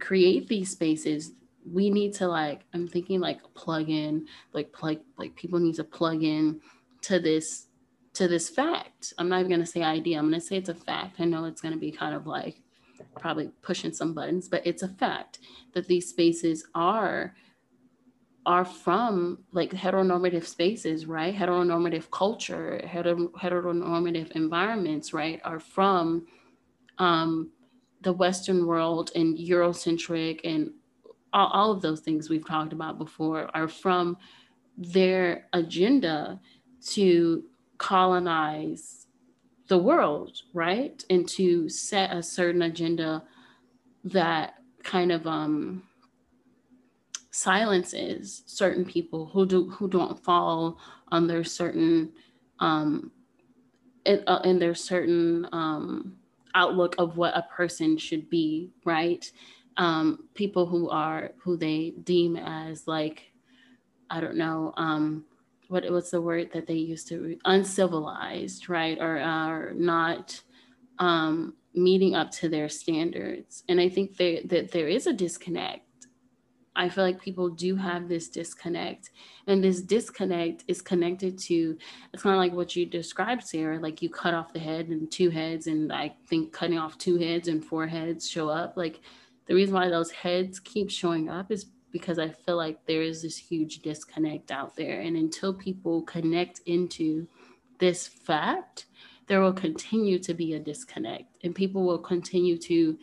create 0.00 0.48
these 0.48 0.70
spaces 0.70 1.32
we 1.70 1.90
need 1.90 2.14
to 2.14 2.26
like 2.26 2.62
i'm 2.72 2.86
thinking 2.86 3.20
like 3.20 3.40
plug 3.54 3.88
in 3.88 4.26
like 4.52 4.72
plug 4.72 4.98
like 5.16 5.34
people 5.34 5.58
need 5.58 5.74
to 5.74 5.84
plug 5.84 6.22
in 6.22 6.60
to 7.02 7.18
this 7.18 7.66
to 8.14 8.26
this 8.26 8.48
fact. 8.48 9.12
I'm 9.16 9.28
not 9.28 9.38
even 9.38 9.50
going 9.50 9.60
to 9.60 9.66
say 9.66 9.82
idea 9.82 10.18
i'm 10.18 10.28
going 10.28 10.40
to 10.40 10.46
say 10.46 10.56
it's 10.56 10.68
a 10.68 10.74
fact. 10.74 11.20
I 11.20 11.24
know 11.24 11.44
it's 11.44 11.60
going 11.60 11.74
to 11.74 11.80
be 11.80 11.92
kind 11.92 12.14
of 12.14 12.26
like 12.26 12.60
probably 13.20 13.50
pushing 13.62 13.92
some 13.92 14.12
buttons 14.12 14.48
but 14.48 14.66
it's 14.66 14.82
a 14.82 14.88
fact 14.88 15.38
that 15.74 15.86
these 15.86 16.08
spaces 16.08 16.66
are 16.74 17.34
are 18.46 18.64
from 18.64 19.38
like 19.52 19.70
heteronormative 19.70 20.46
spaces 20.46 21.06
right? 21.06 21.34
Heteronormative 21.34 22.10
culture 22.10 22.80
heter- 22.84 23.30
heteronormative 23.32 24.32
environments 24.32 25.12
right 25.12 25.40
are 25.44 25.60
from 25.60 26.26
um 26.98 27.50
the 28.02 28.12
Western 28.12 28.66
world 28.66 29.10
and 29.14 29.36
Eurocentric 29.36 30.40
and 30.44 30.70
all, 31.32 31.48
all 31.48 31.72
of 31.72 31.82
those 31.82 32.00
things 32.00 32.28
we've 32.28 32.46
talked 32.46 32.72
about 32.72 32.98
before 32.98 33.50
are 33.54 33.68
from 33.68 34.16
their 34.76 35.46
agenda 35.52 36.40
to 36.90 37.44
colonize 37.78 39.06
the 39.66 39.78
world, 39.78 40.38
right? 40.54 41.04
And 41.10 41.28
to 41.30 41.68
set 41.68 42.12
a 42.12 42.22
certain 42.22 42.62
agenda 42.62 43.24
that 44.04 44.54
kind 44.82 45.12
of 45.12 45.26
um, 45.26 45.82
silences 47.30 48.42
certain 48.46 48.84
people 48.84 49.26
who 49.26 49.46
do 49.46 49.68
who 49.70 49.88
don't 49.88 50.22
fall 50.24 50.78
under 51.12 51.44
certain 51.44 52.12
um, 52.60 53.12
in, 54.04 54.22
uh, 54.26 54.40
in 54.44 54.58
their 54.58 54.74
certain 54.74 55.46
um, 55.52 56.17
outlook 56.58 56.94
of 56.98 57.16
what 57.16 57.36
a 57.36 57.46
person 57.56 57.96
should 57.96 58.28
be, 58.28 58.70
right? 58.84 59.30
Um, 59.76 60.28
people 60.34 60.66
who 60.66 60.90
are 60.90 61.30
who 61.42 61.56
they 61.56 61.94
deem 62.02 62.36
as 62.36 62.88
like, 62.88 63.32
I 64.10 64.20
don't 64.20 64.36
know, 64.36 64.72
um, 64.76 65.24
what 65.68 65.90
what's 65.90 66.10
the 66.10 66.20
word 66.20 66.50
that 66.52 66.66
they 66.66 66.74
used 66.74 67.08
to 67.08 67.38
uncivilized, 67.44 68.68
right, 68.68 68.98
or 68.98 69.18
are 69.18 69.72
not 69.74 70.40
um, 70.98 71.54
meeting 71.74 72.14
up 72.14 72.30
to 72.32 72.48
their 72.48 72.68
standards. 72.68 73.62
And 73.68 73.80
I 73.80 73.88
think 73.88 74.16
they, 74.16 74.42
that 74.46 74.72
there 74.72 74.88
is 74.88 75.06
a 75.06 75.12
disconnect 75.12 75.87
I 76.78 76.88
feel 76.88 77.02
like 77.02 77.20
people 77.20 77.48
do 77.50 77.74
have 77.74 78.08
this 78.08 78.28
disconnect. 78.28 79.10
And 79.48 79.62
this 79.62 79.82
disconnect 79.82 80.62
is 80.68 80.80
connected 80.80 81.36
to, 81.40 81.76
it's 82.14 82.22
kind 82.22 82.34
of 82.34 82.38
like 82.38 82.52
what 82.52 82.76
you 82.76 82.86
described, 82.86 83.42
Sarah, 83.42 83.80
like 83.80 84.00
you 84.00 84.08
cut 84.08 84.32
off 84.32 84.52
the 84.52 84.60
head 84.60 84.86
and 84.88 85.10
two 85.10 85.28
heads. 85.28 85.66
And 85.66 85.92
I 85.92 86.14
think 86.28 86.52
cutting 86.52 86.78
off 86.78 86.96
two 86.96 87.18
heads 87.18 87.48
and 87.48 87.64
four 87.64 87.88
heads 87.88 88.30
show 88.30 88.48
up. 88.48 88.76
Like 88.76 89.00
the 89.46 89.54
reason 89.54 89.74
why 89.74 89.88
those 89.88 90.12
heads 90.12 90.60
keep 90.60 90.88
showing 90.88 91.28
up 91.28 91.50
is 91.50 91.66
because 91.90 92.20
I 92.20 92.28
feel 92.28 92.56
like 92.56 92.86
there 92.86 93.02
is 93.02 93.22
this 93.22 93.36
huge 93.36 93.80
disconnect 93.80 94.52
out 94.52 94.76
there. 94.76 95.00
And 95.00 95.16
until 95.16 95.52
people 95.52 96.02
connect 96.02 96.60
into 96.66 97.26
this 97.80 98.06
fact, 98.06 98.86
there 99.26 99.40
will 99.40 99.52
continue 99.52 100.20
to 100.20 100.32
be 100.32 100.54
a 100.54 100.60
disconnect 100.60 101.38
and 101.42 101.54
people 101.54 101.82
will 101.82 101.98
continue 101.98 102.56
to 102.56 102.96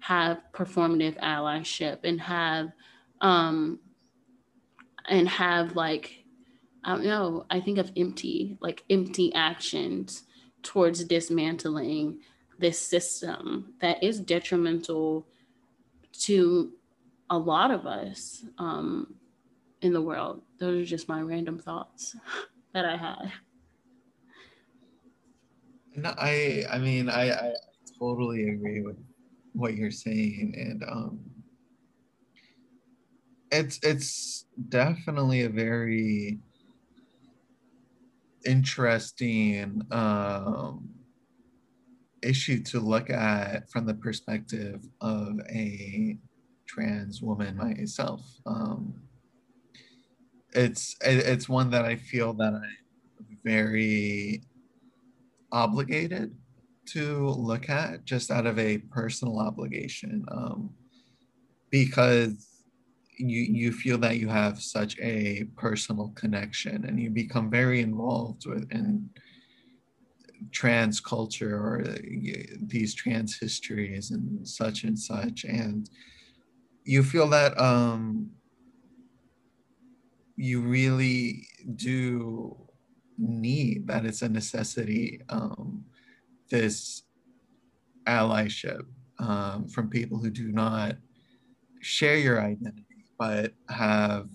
have 0.00 0.40
performative 0.52 1.18
allyship 1.20 2.00
and 2.04 2.20
have 2.20 2.72
um, 3.20 3.80
and 5.08 5.28
have 5.28 5.76
like 5.76 6.24
I 6.82 6.94
don't 6.94 7.04
know. 7.04 7.44
I 7.50 7.60
think 7.60 7.78
of 7.78 7.92
empty, 7.96 8.56
like 8.60 8.84
empty 8.88 9.34
actions 9.34 10.24
towards 10.62 11.04
dismantling 11.04 12.20
this 12.58 12.78
system 12.78 13.74
that 13.80 14.02
is 14.02 14.20
detrimental 14.20 15.26
to 16.20 16.72
a 17.28 17.36
lot 17.36 17.70
of 17.70 17.86
us 17.86 18.44
um, 18.58 19.14
in 19.82 19.92
the 19.92 20.00
world. 20.00 20.42
Those 20.58 20.82
are 20.82 20.86
just 20.86 21.08
my 21.08 21.20
random 21.20 21.58
thoughts 21.58 22.16
that 22.72 22.84
I 22.84 22.96
had. 22.96 23.32
No, 25.96 26.14
I 26.16 26.64
I 26.70 26.78
mean 26.78 27.08
I, 27.08 27.30
I 27.30 27.52
totally 27.98 28.50
agree 28.50 28.80
with 28.80 28.96
what 29.52 29.74
you're 29.74 29.90
saying, 29.90 30.54
and 30.56 30.84
um, 30.84 31.20
it's 33.50 33.78
it's 33.82 34.46
definitely 34.68 35.42
a 35.42 35.48
very 35.48 36.38
interesting 38.44 39.82
um, 39.90 40.88
issue 42.22 42.62
to 42.62 42.80
look 42.80 43.10
at 43.10 43.70
from 43.70 43.86
the 43.86 43.94
perspective 43.94 44.84
of 45.00 45.40
a 45.50 46.16
trans 46.66 47.20
woman 47.22 47.56
myself. 47.56 48.22
Um, 48.46 48.94
it's 50.52 50.96
it's 51.02 51.48
one 51.48 51.70
that 51.70 51.84
I 51.84 51.96
feel 51.96 52.32
that 52.34 52.54
I'm 52.54 53.38
very 53.44 54.42
obligated 55.52 56.34
to 56.86 57.28
look 57.28 57.68
at 57.68 58.04
just 58.04 58.30
out 58.30 58.46
of 58.46 58.58
a 58.58 58.78
personal 58.78 59.38
obligation 59.38 60.24
um, 60.28 60.70
because 61.70 62.49
you 63.20 63.42
you 63.42 63.72
feel 63.72 63.98
that 63.98 64.16
you 64.16 64.28
have 64.28 64.60
such 64.60 64.98
a 64.98 65.44
personal 65.56 66.08
connection 66.14 66.84
and 66.86 66.98
you 67.00 67.10
become 67.10 67.50
very 67.50 67.80
involved 67.80 68.46
with 68.46 68.70
in 68.72 69.08
trans 70.52 71.00
culture 71.00 71.54
or 71.54 71.82
uh, 71.86 71.96
these 72.62 72.94
trans 72.94 73.38
histories 73.38 74.10
and 74.10 74.46
such 74.46 74.84
and 74.84 74.98
such. 74.98 75.44
And 75.44 75.88
you 76.84 77.02
feel 77.02 77.28
that 77.28 77.58
um 77.60 78.30
you 80.36 80.62
really 80.62 81.46
do 81.76 82.56
need 83.18 83.86
that 83.86 84.06
it's 84.06 84.22
a 84.22 84.28
necessity 84.28 85.20
um 85.28 85.84
this 86.50 87.02
allyship 88.06 88.86
um, 89.18 89.68
from 89.68 89.90
people 89.90 90.18
who 90.18 90.30
do 90.30 90.50
not 90.50 90.96
share 91.80 92.16
your 92.16 92.40
identity 92.40 92.89
but 93.20 93.52
have 93.68 94.30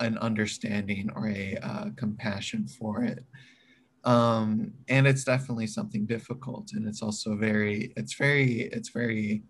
an 0.00 0.18
understanding 0.18 1.08
or 1.14 1.28
a 1.28 1.56
uh, 1.62 1.84
compassion 1.96 2.66
for 2.66 3.04
it. 3.04 3.24
Um, 4.04 4.72
and 4.88 5.06
it's 5.06 5.22
definitely 5.22 5.68
something 5.68 6.04
difficult, 6.06 6.72
and 6.72 6.88
it's 6.88 7.00
also 7.00 7.36
very, 7.36 7.92
it's 7.96 8.14
very, 8.14 8.62
it's 8.72 8.88
very, 8.88 9.44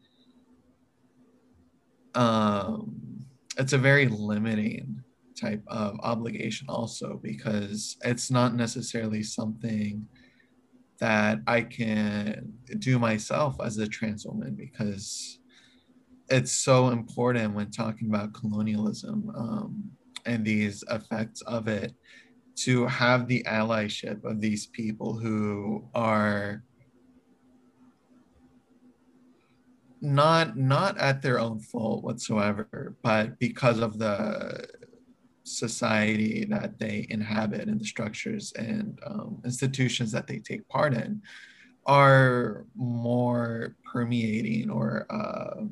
um, 2.15 3.25
it's 3.57 3.73
a 3.73 3.79
very 3.79 4.07
limiting 4.07 5.03
type 5.41 5.63
of 5.69 5.99
obligation 6.03 6.67
also 6.69 7.19
because 7.23 7.97
it's 8.05 8.31
not 8.31 8.55
necessarily 8.55 9.23
something 9.23 10.07
that 11.01 11.39
I 11.47 11.63
can 11.63 12.53
do 12.79 12.99
myself 12.99 13.57
as 13.65 13.79
a 13.79 13.89
trans 13.89 14.27
woman 14.27 14.55
because 14.55 15.39
it's 16.33 16.51
so 16.53 16.89
important 16.89 17.55
when 17.55 17.71
talking 17.71 18.09
about 18.09 18.33
colonialism 18.33 19.31
um, 19.37 19.91
and 20.25 20.45
these 20.45 20.83
effects 20.91 21.43
of 21.43 21.69
it 21.69 21.95
to 22.55 22.87
have 22.87 23.29
the 23.29 23.43
allyship 23.45 24.25
of 24.25 24.41
these 24.41 24.67
people 24.67 25.13
who 25.13 25.87
are 25.95 26.63
not 30.01 30.57
not 30.57 30.97
at 30.99 31.23
their 31.23 31.39
own 31.39 31.61
fault 31.61 32.03
whatsoever, 32.03 32.97
but 33.03 33.39
because 33.39 33.79
of 33.79 33.99
the 33.99 34.67
society 35.45 36.47
that 36.47 36.79
they 36.79 37.07
inhabit 37.11 37.69
and 37.69 37.79
the 37.79 37.85
structures 37.85 38.53
and 38.53 38.99
um, 39.07 39.41
institutions 39.45 40.11
that 40.13 40.27
they 40.27 40.39
take 40.39 40.67
part 40.69 40.95
in 40.95 41.21
are 41.87 42.65
more 42.75 43.77
permeating 43.85 44.71
or 44.71 45.07
uh, 45.11 45.65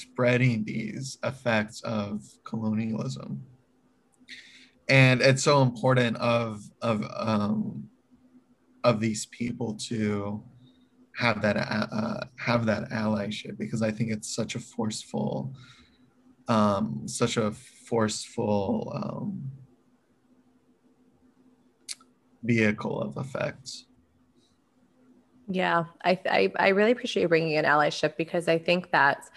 spreading 0.00 0.64
these 0.64 1.18
effects 1.22 1.80
of 1.82 2.22
colonialism 2.44 3.42
and 4.88 5.22
it's 5.22 5.42
so 5.42 5.62
important 5.62 6.16
of 6.18 6.62
of 6.82 7.04
um, 7.16 7.88
of 8.82 9.00
these 9.00 9.26
people 9.26 9.74
to 9.74 10.42
have 11.16 11.40
that 11.42 11.56
uh, 11.56 12.20
have 12.36 12.66
that 12.66 12.90
allyship 12.90 13.56
because 13.56 13.82
I 13.82 13.90
think 13.90 14.10
it's 14.10 14.34
such 14.34 14.54
a 14.54 14.60
forceful 14.60 15.54
um, 16.48 17.04
such 17.06 17.36
a 17.36 17.52
forceful 17.52 18.92
um, 18.94 19.50
vehicle 22.42 23.00
of 23.00 23.16
effects. 23.16 23.86
Yeah, 25.46 25.84
I, 26.02 26.18
I, 26.26 26.52
I 26.56 26.68
really 26.68 26.90
appreciate 26.90 27.22
you 27.22 27.28
bringing 27.28 27.52
in 27.52 27.64
allyship 27.64 28.16
because 28.16 28.48
I 28.48 28.58
think 28.58 28.90
that 28.92 29.28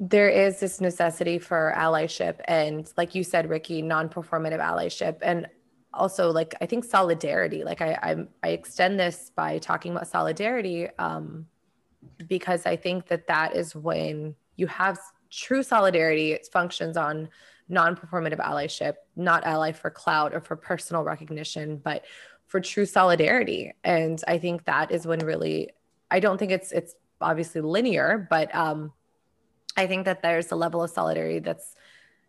there 0.00 0.28
is 0.28 0.60
this 0.60 0.80
necessity 0.80 1.38
for 1.38 1.72
allyship 1.76 2.40
and 2.46 2.92
like 2.96 3.14
you 3.14 3.22
said 3.22 3.48
rikki 3.48 3.80
non-performative 3.80 4.60
allyship. 4.60 5.18
And 5.22 5.46
also 5.92 6.30
like 6.30 6.54
i 6.60 6.66
think 6.66 6.84
solidarity 6.84 7.64
like 7.64 7.80
i 7.80 7.92
i, 8.02 8.16
I 8.42 8.48
extend 8.50 8.98
this 8.98 9.30
by 9.34 9.58
talking 9.58 9.92
about 9.92 10.08
solidarity 10.08 10.88
um, 10.98 11.46
because 12.28 12.66
i 12.66 12.76
think 12.76 13.06
that 13.08 13.28
that 13.28 13.54
is 13.54 13.74
when 13.74 14.34
you 14.56 14.66
have 14.66 14.98
true 15.30 15.62
solidarity 15.62 16.32
it 16.32 16.48
functions 16.52 16.96
on 16.96 17.28
non-performative 17.68 18.40
allyship 18.40 18.94
not 19.16 19.44
ally 19.44 19.72
for 19.72 19.90
clout 19.90 20.34
or 20.34 20.40
for 20.40 20.56
personal 20.56 21.02
recognition 21.02 21.76
but 21.76 22.04
for 22.46 22.60
true 22.60 22.86
solidarity. 22.86 23.72
And 23.84 24.22
i 24.28 24.38
think 24.38 24.64
that 24.64 24.90
is 24.90 25.06
when 25.06 25.20
really 25.20 25.70
i 26.10 26.20
don't 26.20 26.38
think 26.38 26.52
it's 26.52 26.72
it's 26.72 26.94
obviously 27.20 27.60
linear 27.60 28.26
but 28.28 28.54
um 28.54 28.92
I 29.76 29.86
think 29.86 30.04
that 30.04 30.22
there's 30.22 30.52
a 30.52 30.56
level 30.56 30.82
of 30.82 30.90
solidarity 30.90 31.40
that's 31.40 31.74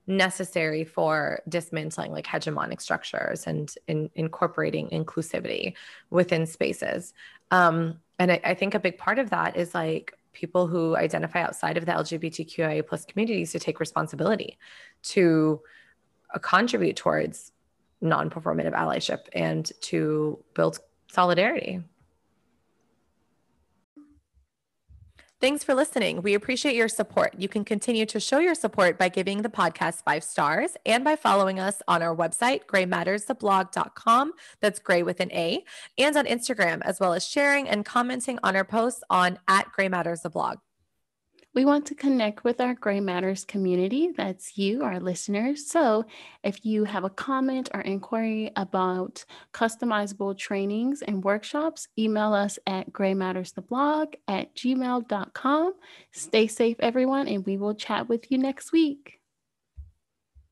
necessary 0.07 0.83
for 0.83 1.41
dismantling 1.49 2.11
like 2.11 2.25
hegemonic 2.25 2.79
structures 2.79 3.47
and 3.47 3.73
in, 3.87 4.09
incorporating 4.15 4.87
inclusivity 4.89 5.73
within 6.09 6.45
spaces. 6.45 7.13
Um, 7.51 7.99
and 8.19 8.31
I, 8.31 8.41
I 8.43 8.53
think 8.53 8.75
a 8.75 8.79
big 8.79 8.97
part 8.97 9.19
of 9.19 9.31
that 9.31 9.57
is 9.57 9.73
like 9.73 10.13
people 10.33 10.67
who 10.67 10.95
identify 10.95 11.41
outside 11.41 11.77
of 11.77 11.85
the 11.85 11.91
LGBTQIA 11.93 12.85
plus 12.85 13.05
communities 13.05 13.51
to 13.53 13.59
take 13.59 13.79
responsibility 13.79 14.57
to 15.01 15.61
uh, 16.33 16.39
contribute 16.39 16.95
towards 16.95 17.51
non-performative 18.01 18.73
allyship 18.73 19.21
and 19.33 19.71
to 19.81 20.37
build 20.53 20.79
solidarity. 21.11 21.81
Thanks 25.41 25.65
for 25.65 25.73
listening. 25.73 26.21
We 26.21 26.33
appreciate 26.33 26.75
your 26.75 26.87
support. 26.87 27.35
You 27.37 27.49
can 27.49 27.65
continue 27.65 28.05
to 28.05 28.21
show 28.21 28.39
your 28.39 28.55
support 28.55 28.97
by 28.97 29.09
giving 29.09 29.41
the 29.41 29.49
podcast 29.49 30.03
five 30.03 30.23
stars 30.23 30.77
and 30.85 31.03
by 31.03 31.17
following 31.17 31.59
us 31.59 31.81
on 31.89 32.01
our 32.01 32.15
website, 32.15 32.65
graymatterstheblog.com. 32.67 34.31
That's 34.61 34.79
gray 34.79 35.03
with 35.03 35.19
an 35.19 35.31
A, 35.33 35.65
and 35.97 36.15
on 36.15 36.25
Instagram, 36.25 36.81
as 36.83 37.01
well 37.01 37.13
as 37.13 37.27
sharing 37.27 37.67
and 37.67 37.83
commenting 37.83 38.39
on 38.43 38.55
our 38.55 38.63
posts 38.63 39.03
on 39.09 39.37
at 39.47 39.69
Gray 39.73 39.89
Matters 39.89 40.21
the 40.21 40.29
blog. 40.29 40.59
We 41.55 41.63
want 41.63 41.85
to 41.85 41.95
connect 41.95 42.43
with 42.43 42.59
our 42.59 42.73
Gray 42.73 42.99
Matters 42.99 43.45
community. 43.45 44.11
That's 44.11 44.57
you, 44.57 44.83
our 44.83 44.99
listeners. 44.99 45.65
So 45.65 46.03
if 46.43 46.65
you 46.65 46.83
have 46.83 47.05
a 47.05 47.09
comment 47.09 47.69
or 47.73 47.79
inquiry 47.79 48.51
about 48.57 49.23
customizable 49.53 50.37
trainings 50.37 51.01
and 51.01 51.23
workshops, 51.23 51.87
email 51.97 52.33
us 52.33 52.59
at 52.67 52.91
graymatterstheblog 52.91 54.15
at 54.27 54.53
gmail.com. 54.53 55.73
Stay 56.11 56.47
safe, 56.47 56.75
everyone, 56.81 57.29
and 57.29 57.45
we 57.45 57.55
will 57.55 57.73
chat 57.73 58.09
with 58.09 58.29
you 58.29 58.37
next 58.37 58.73
week. 58.73 59.21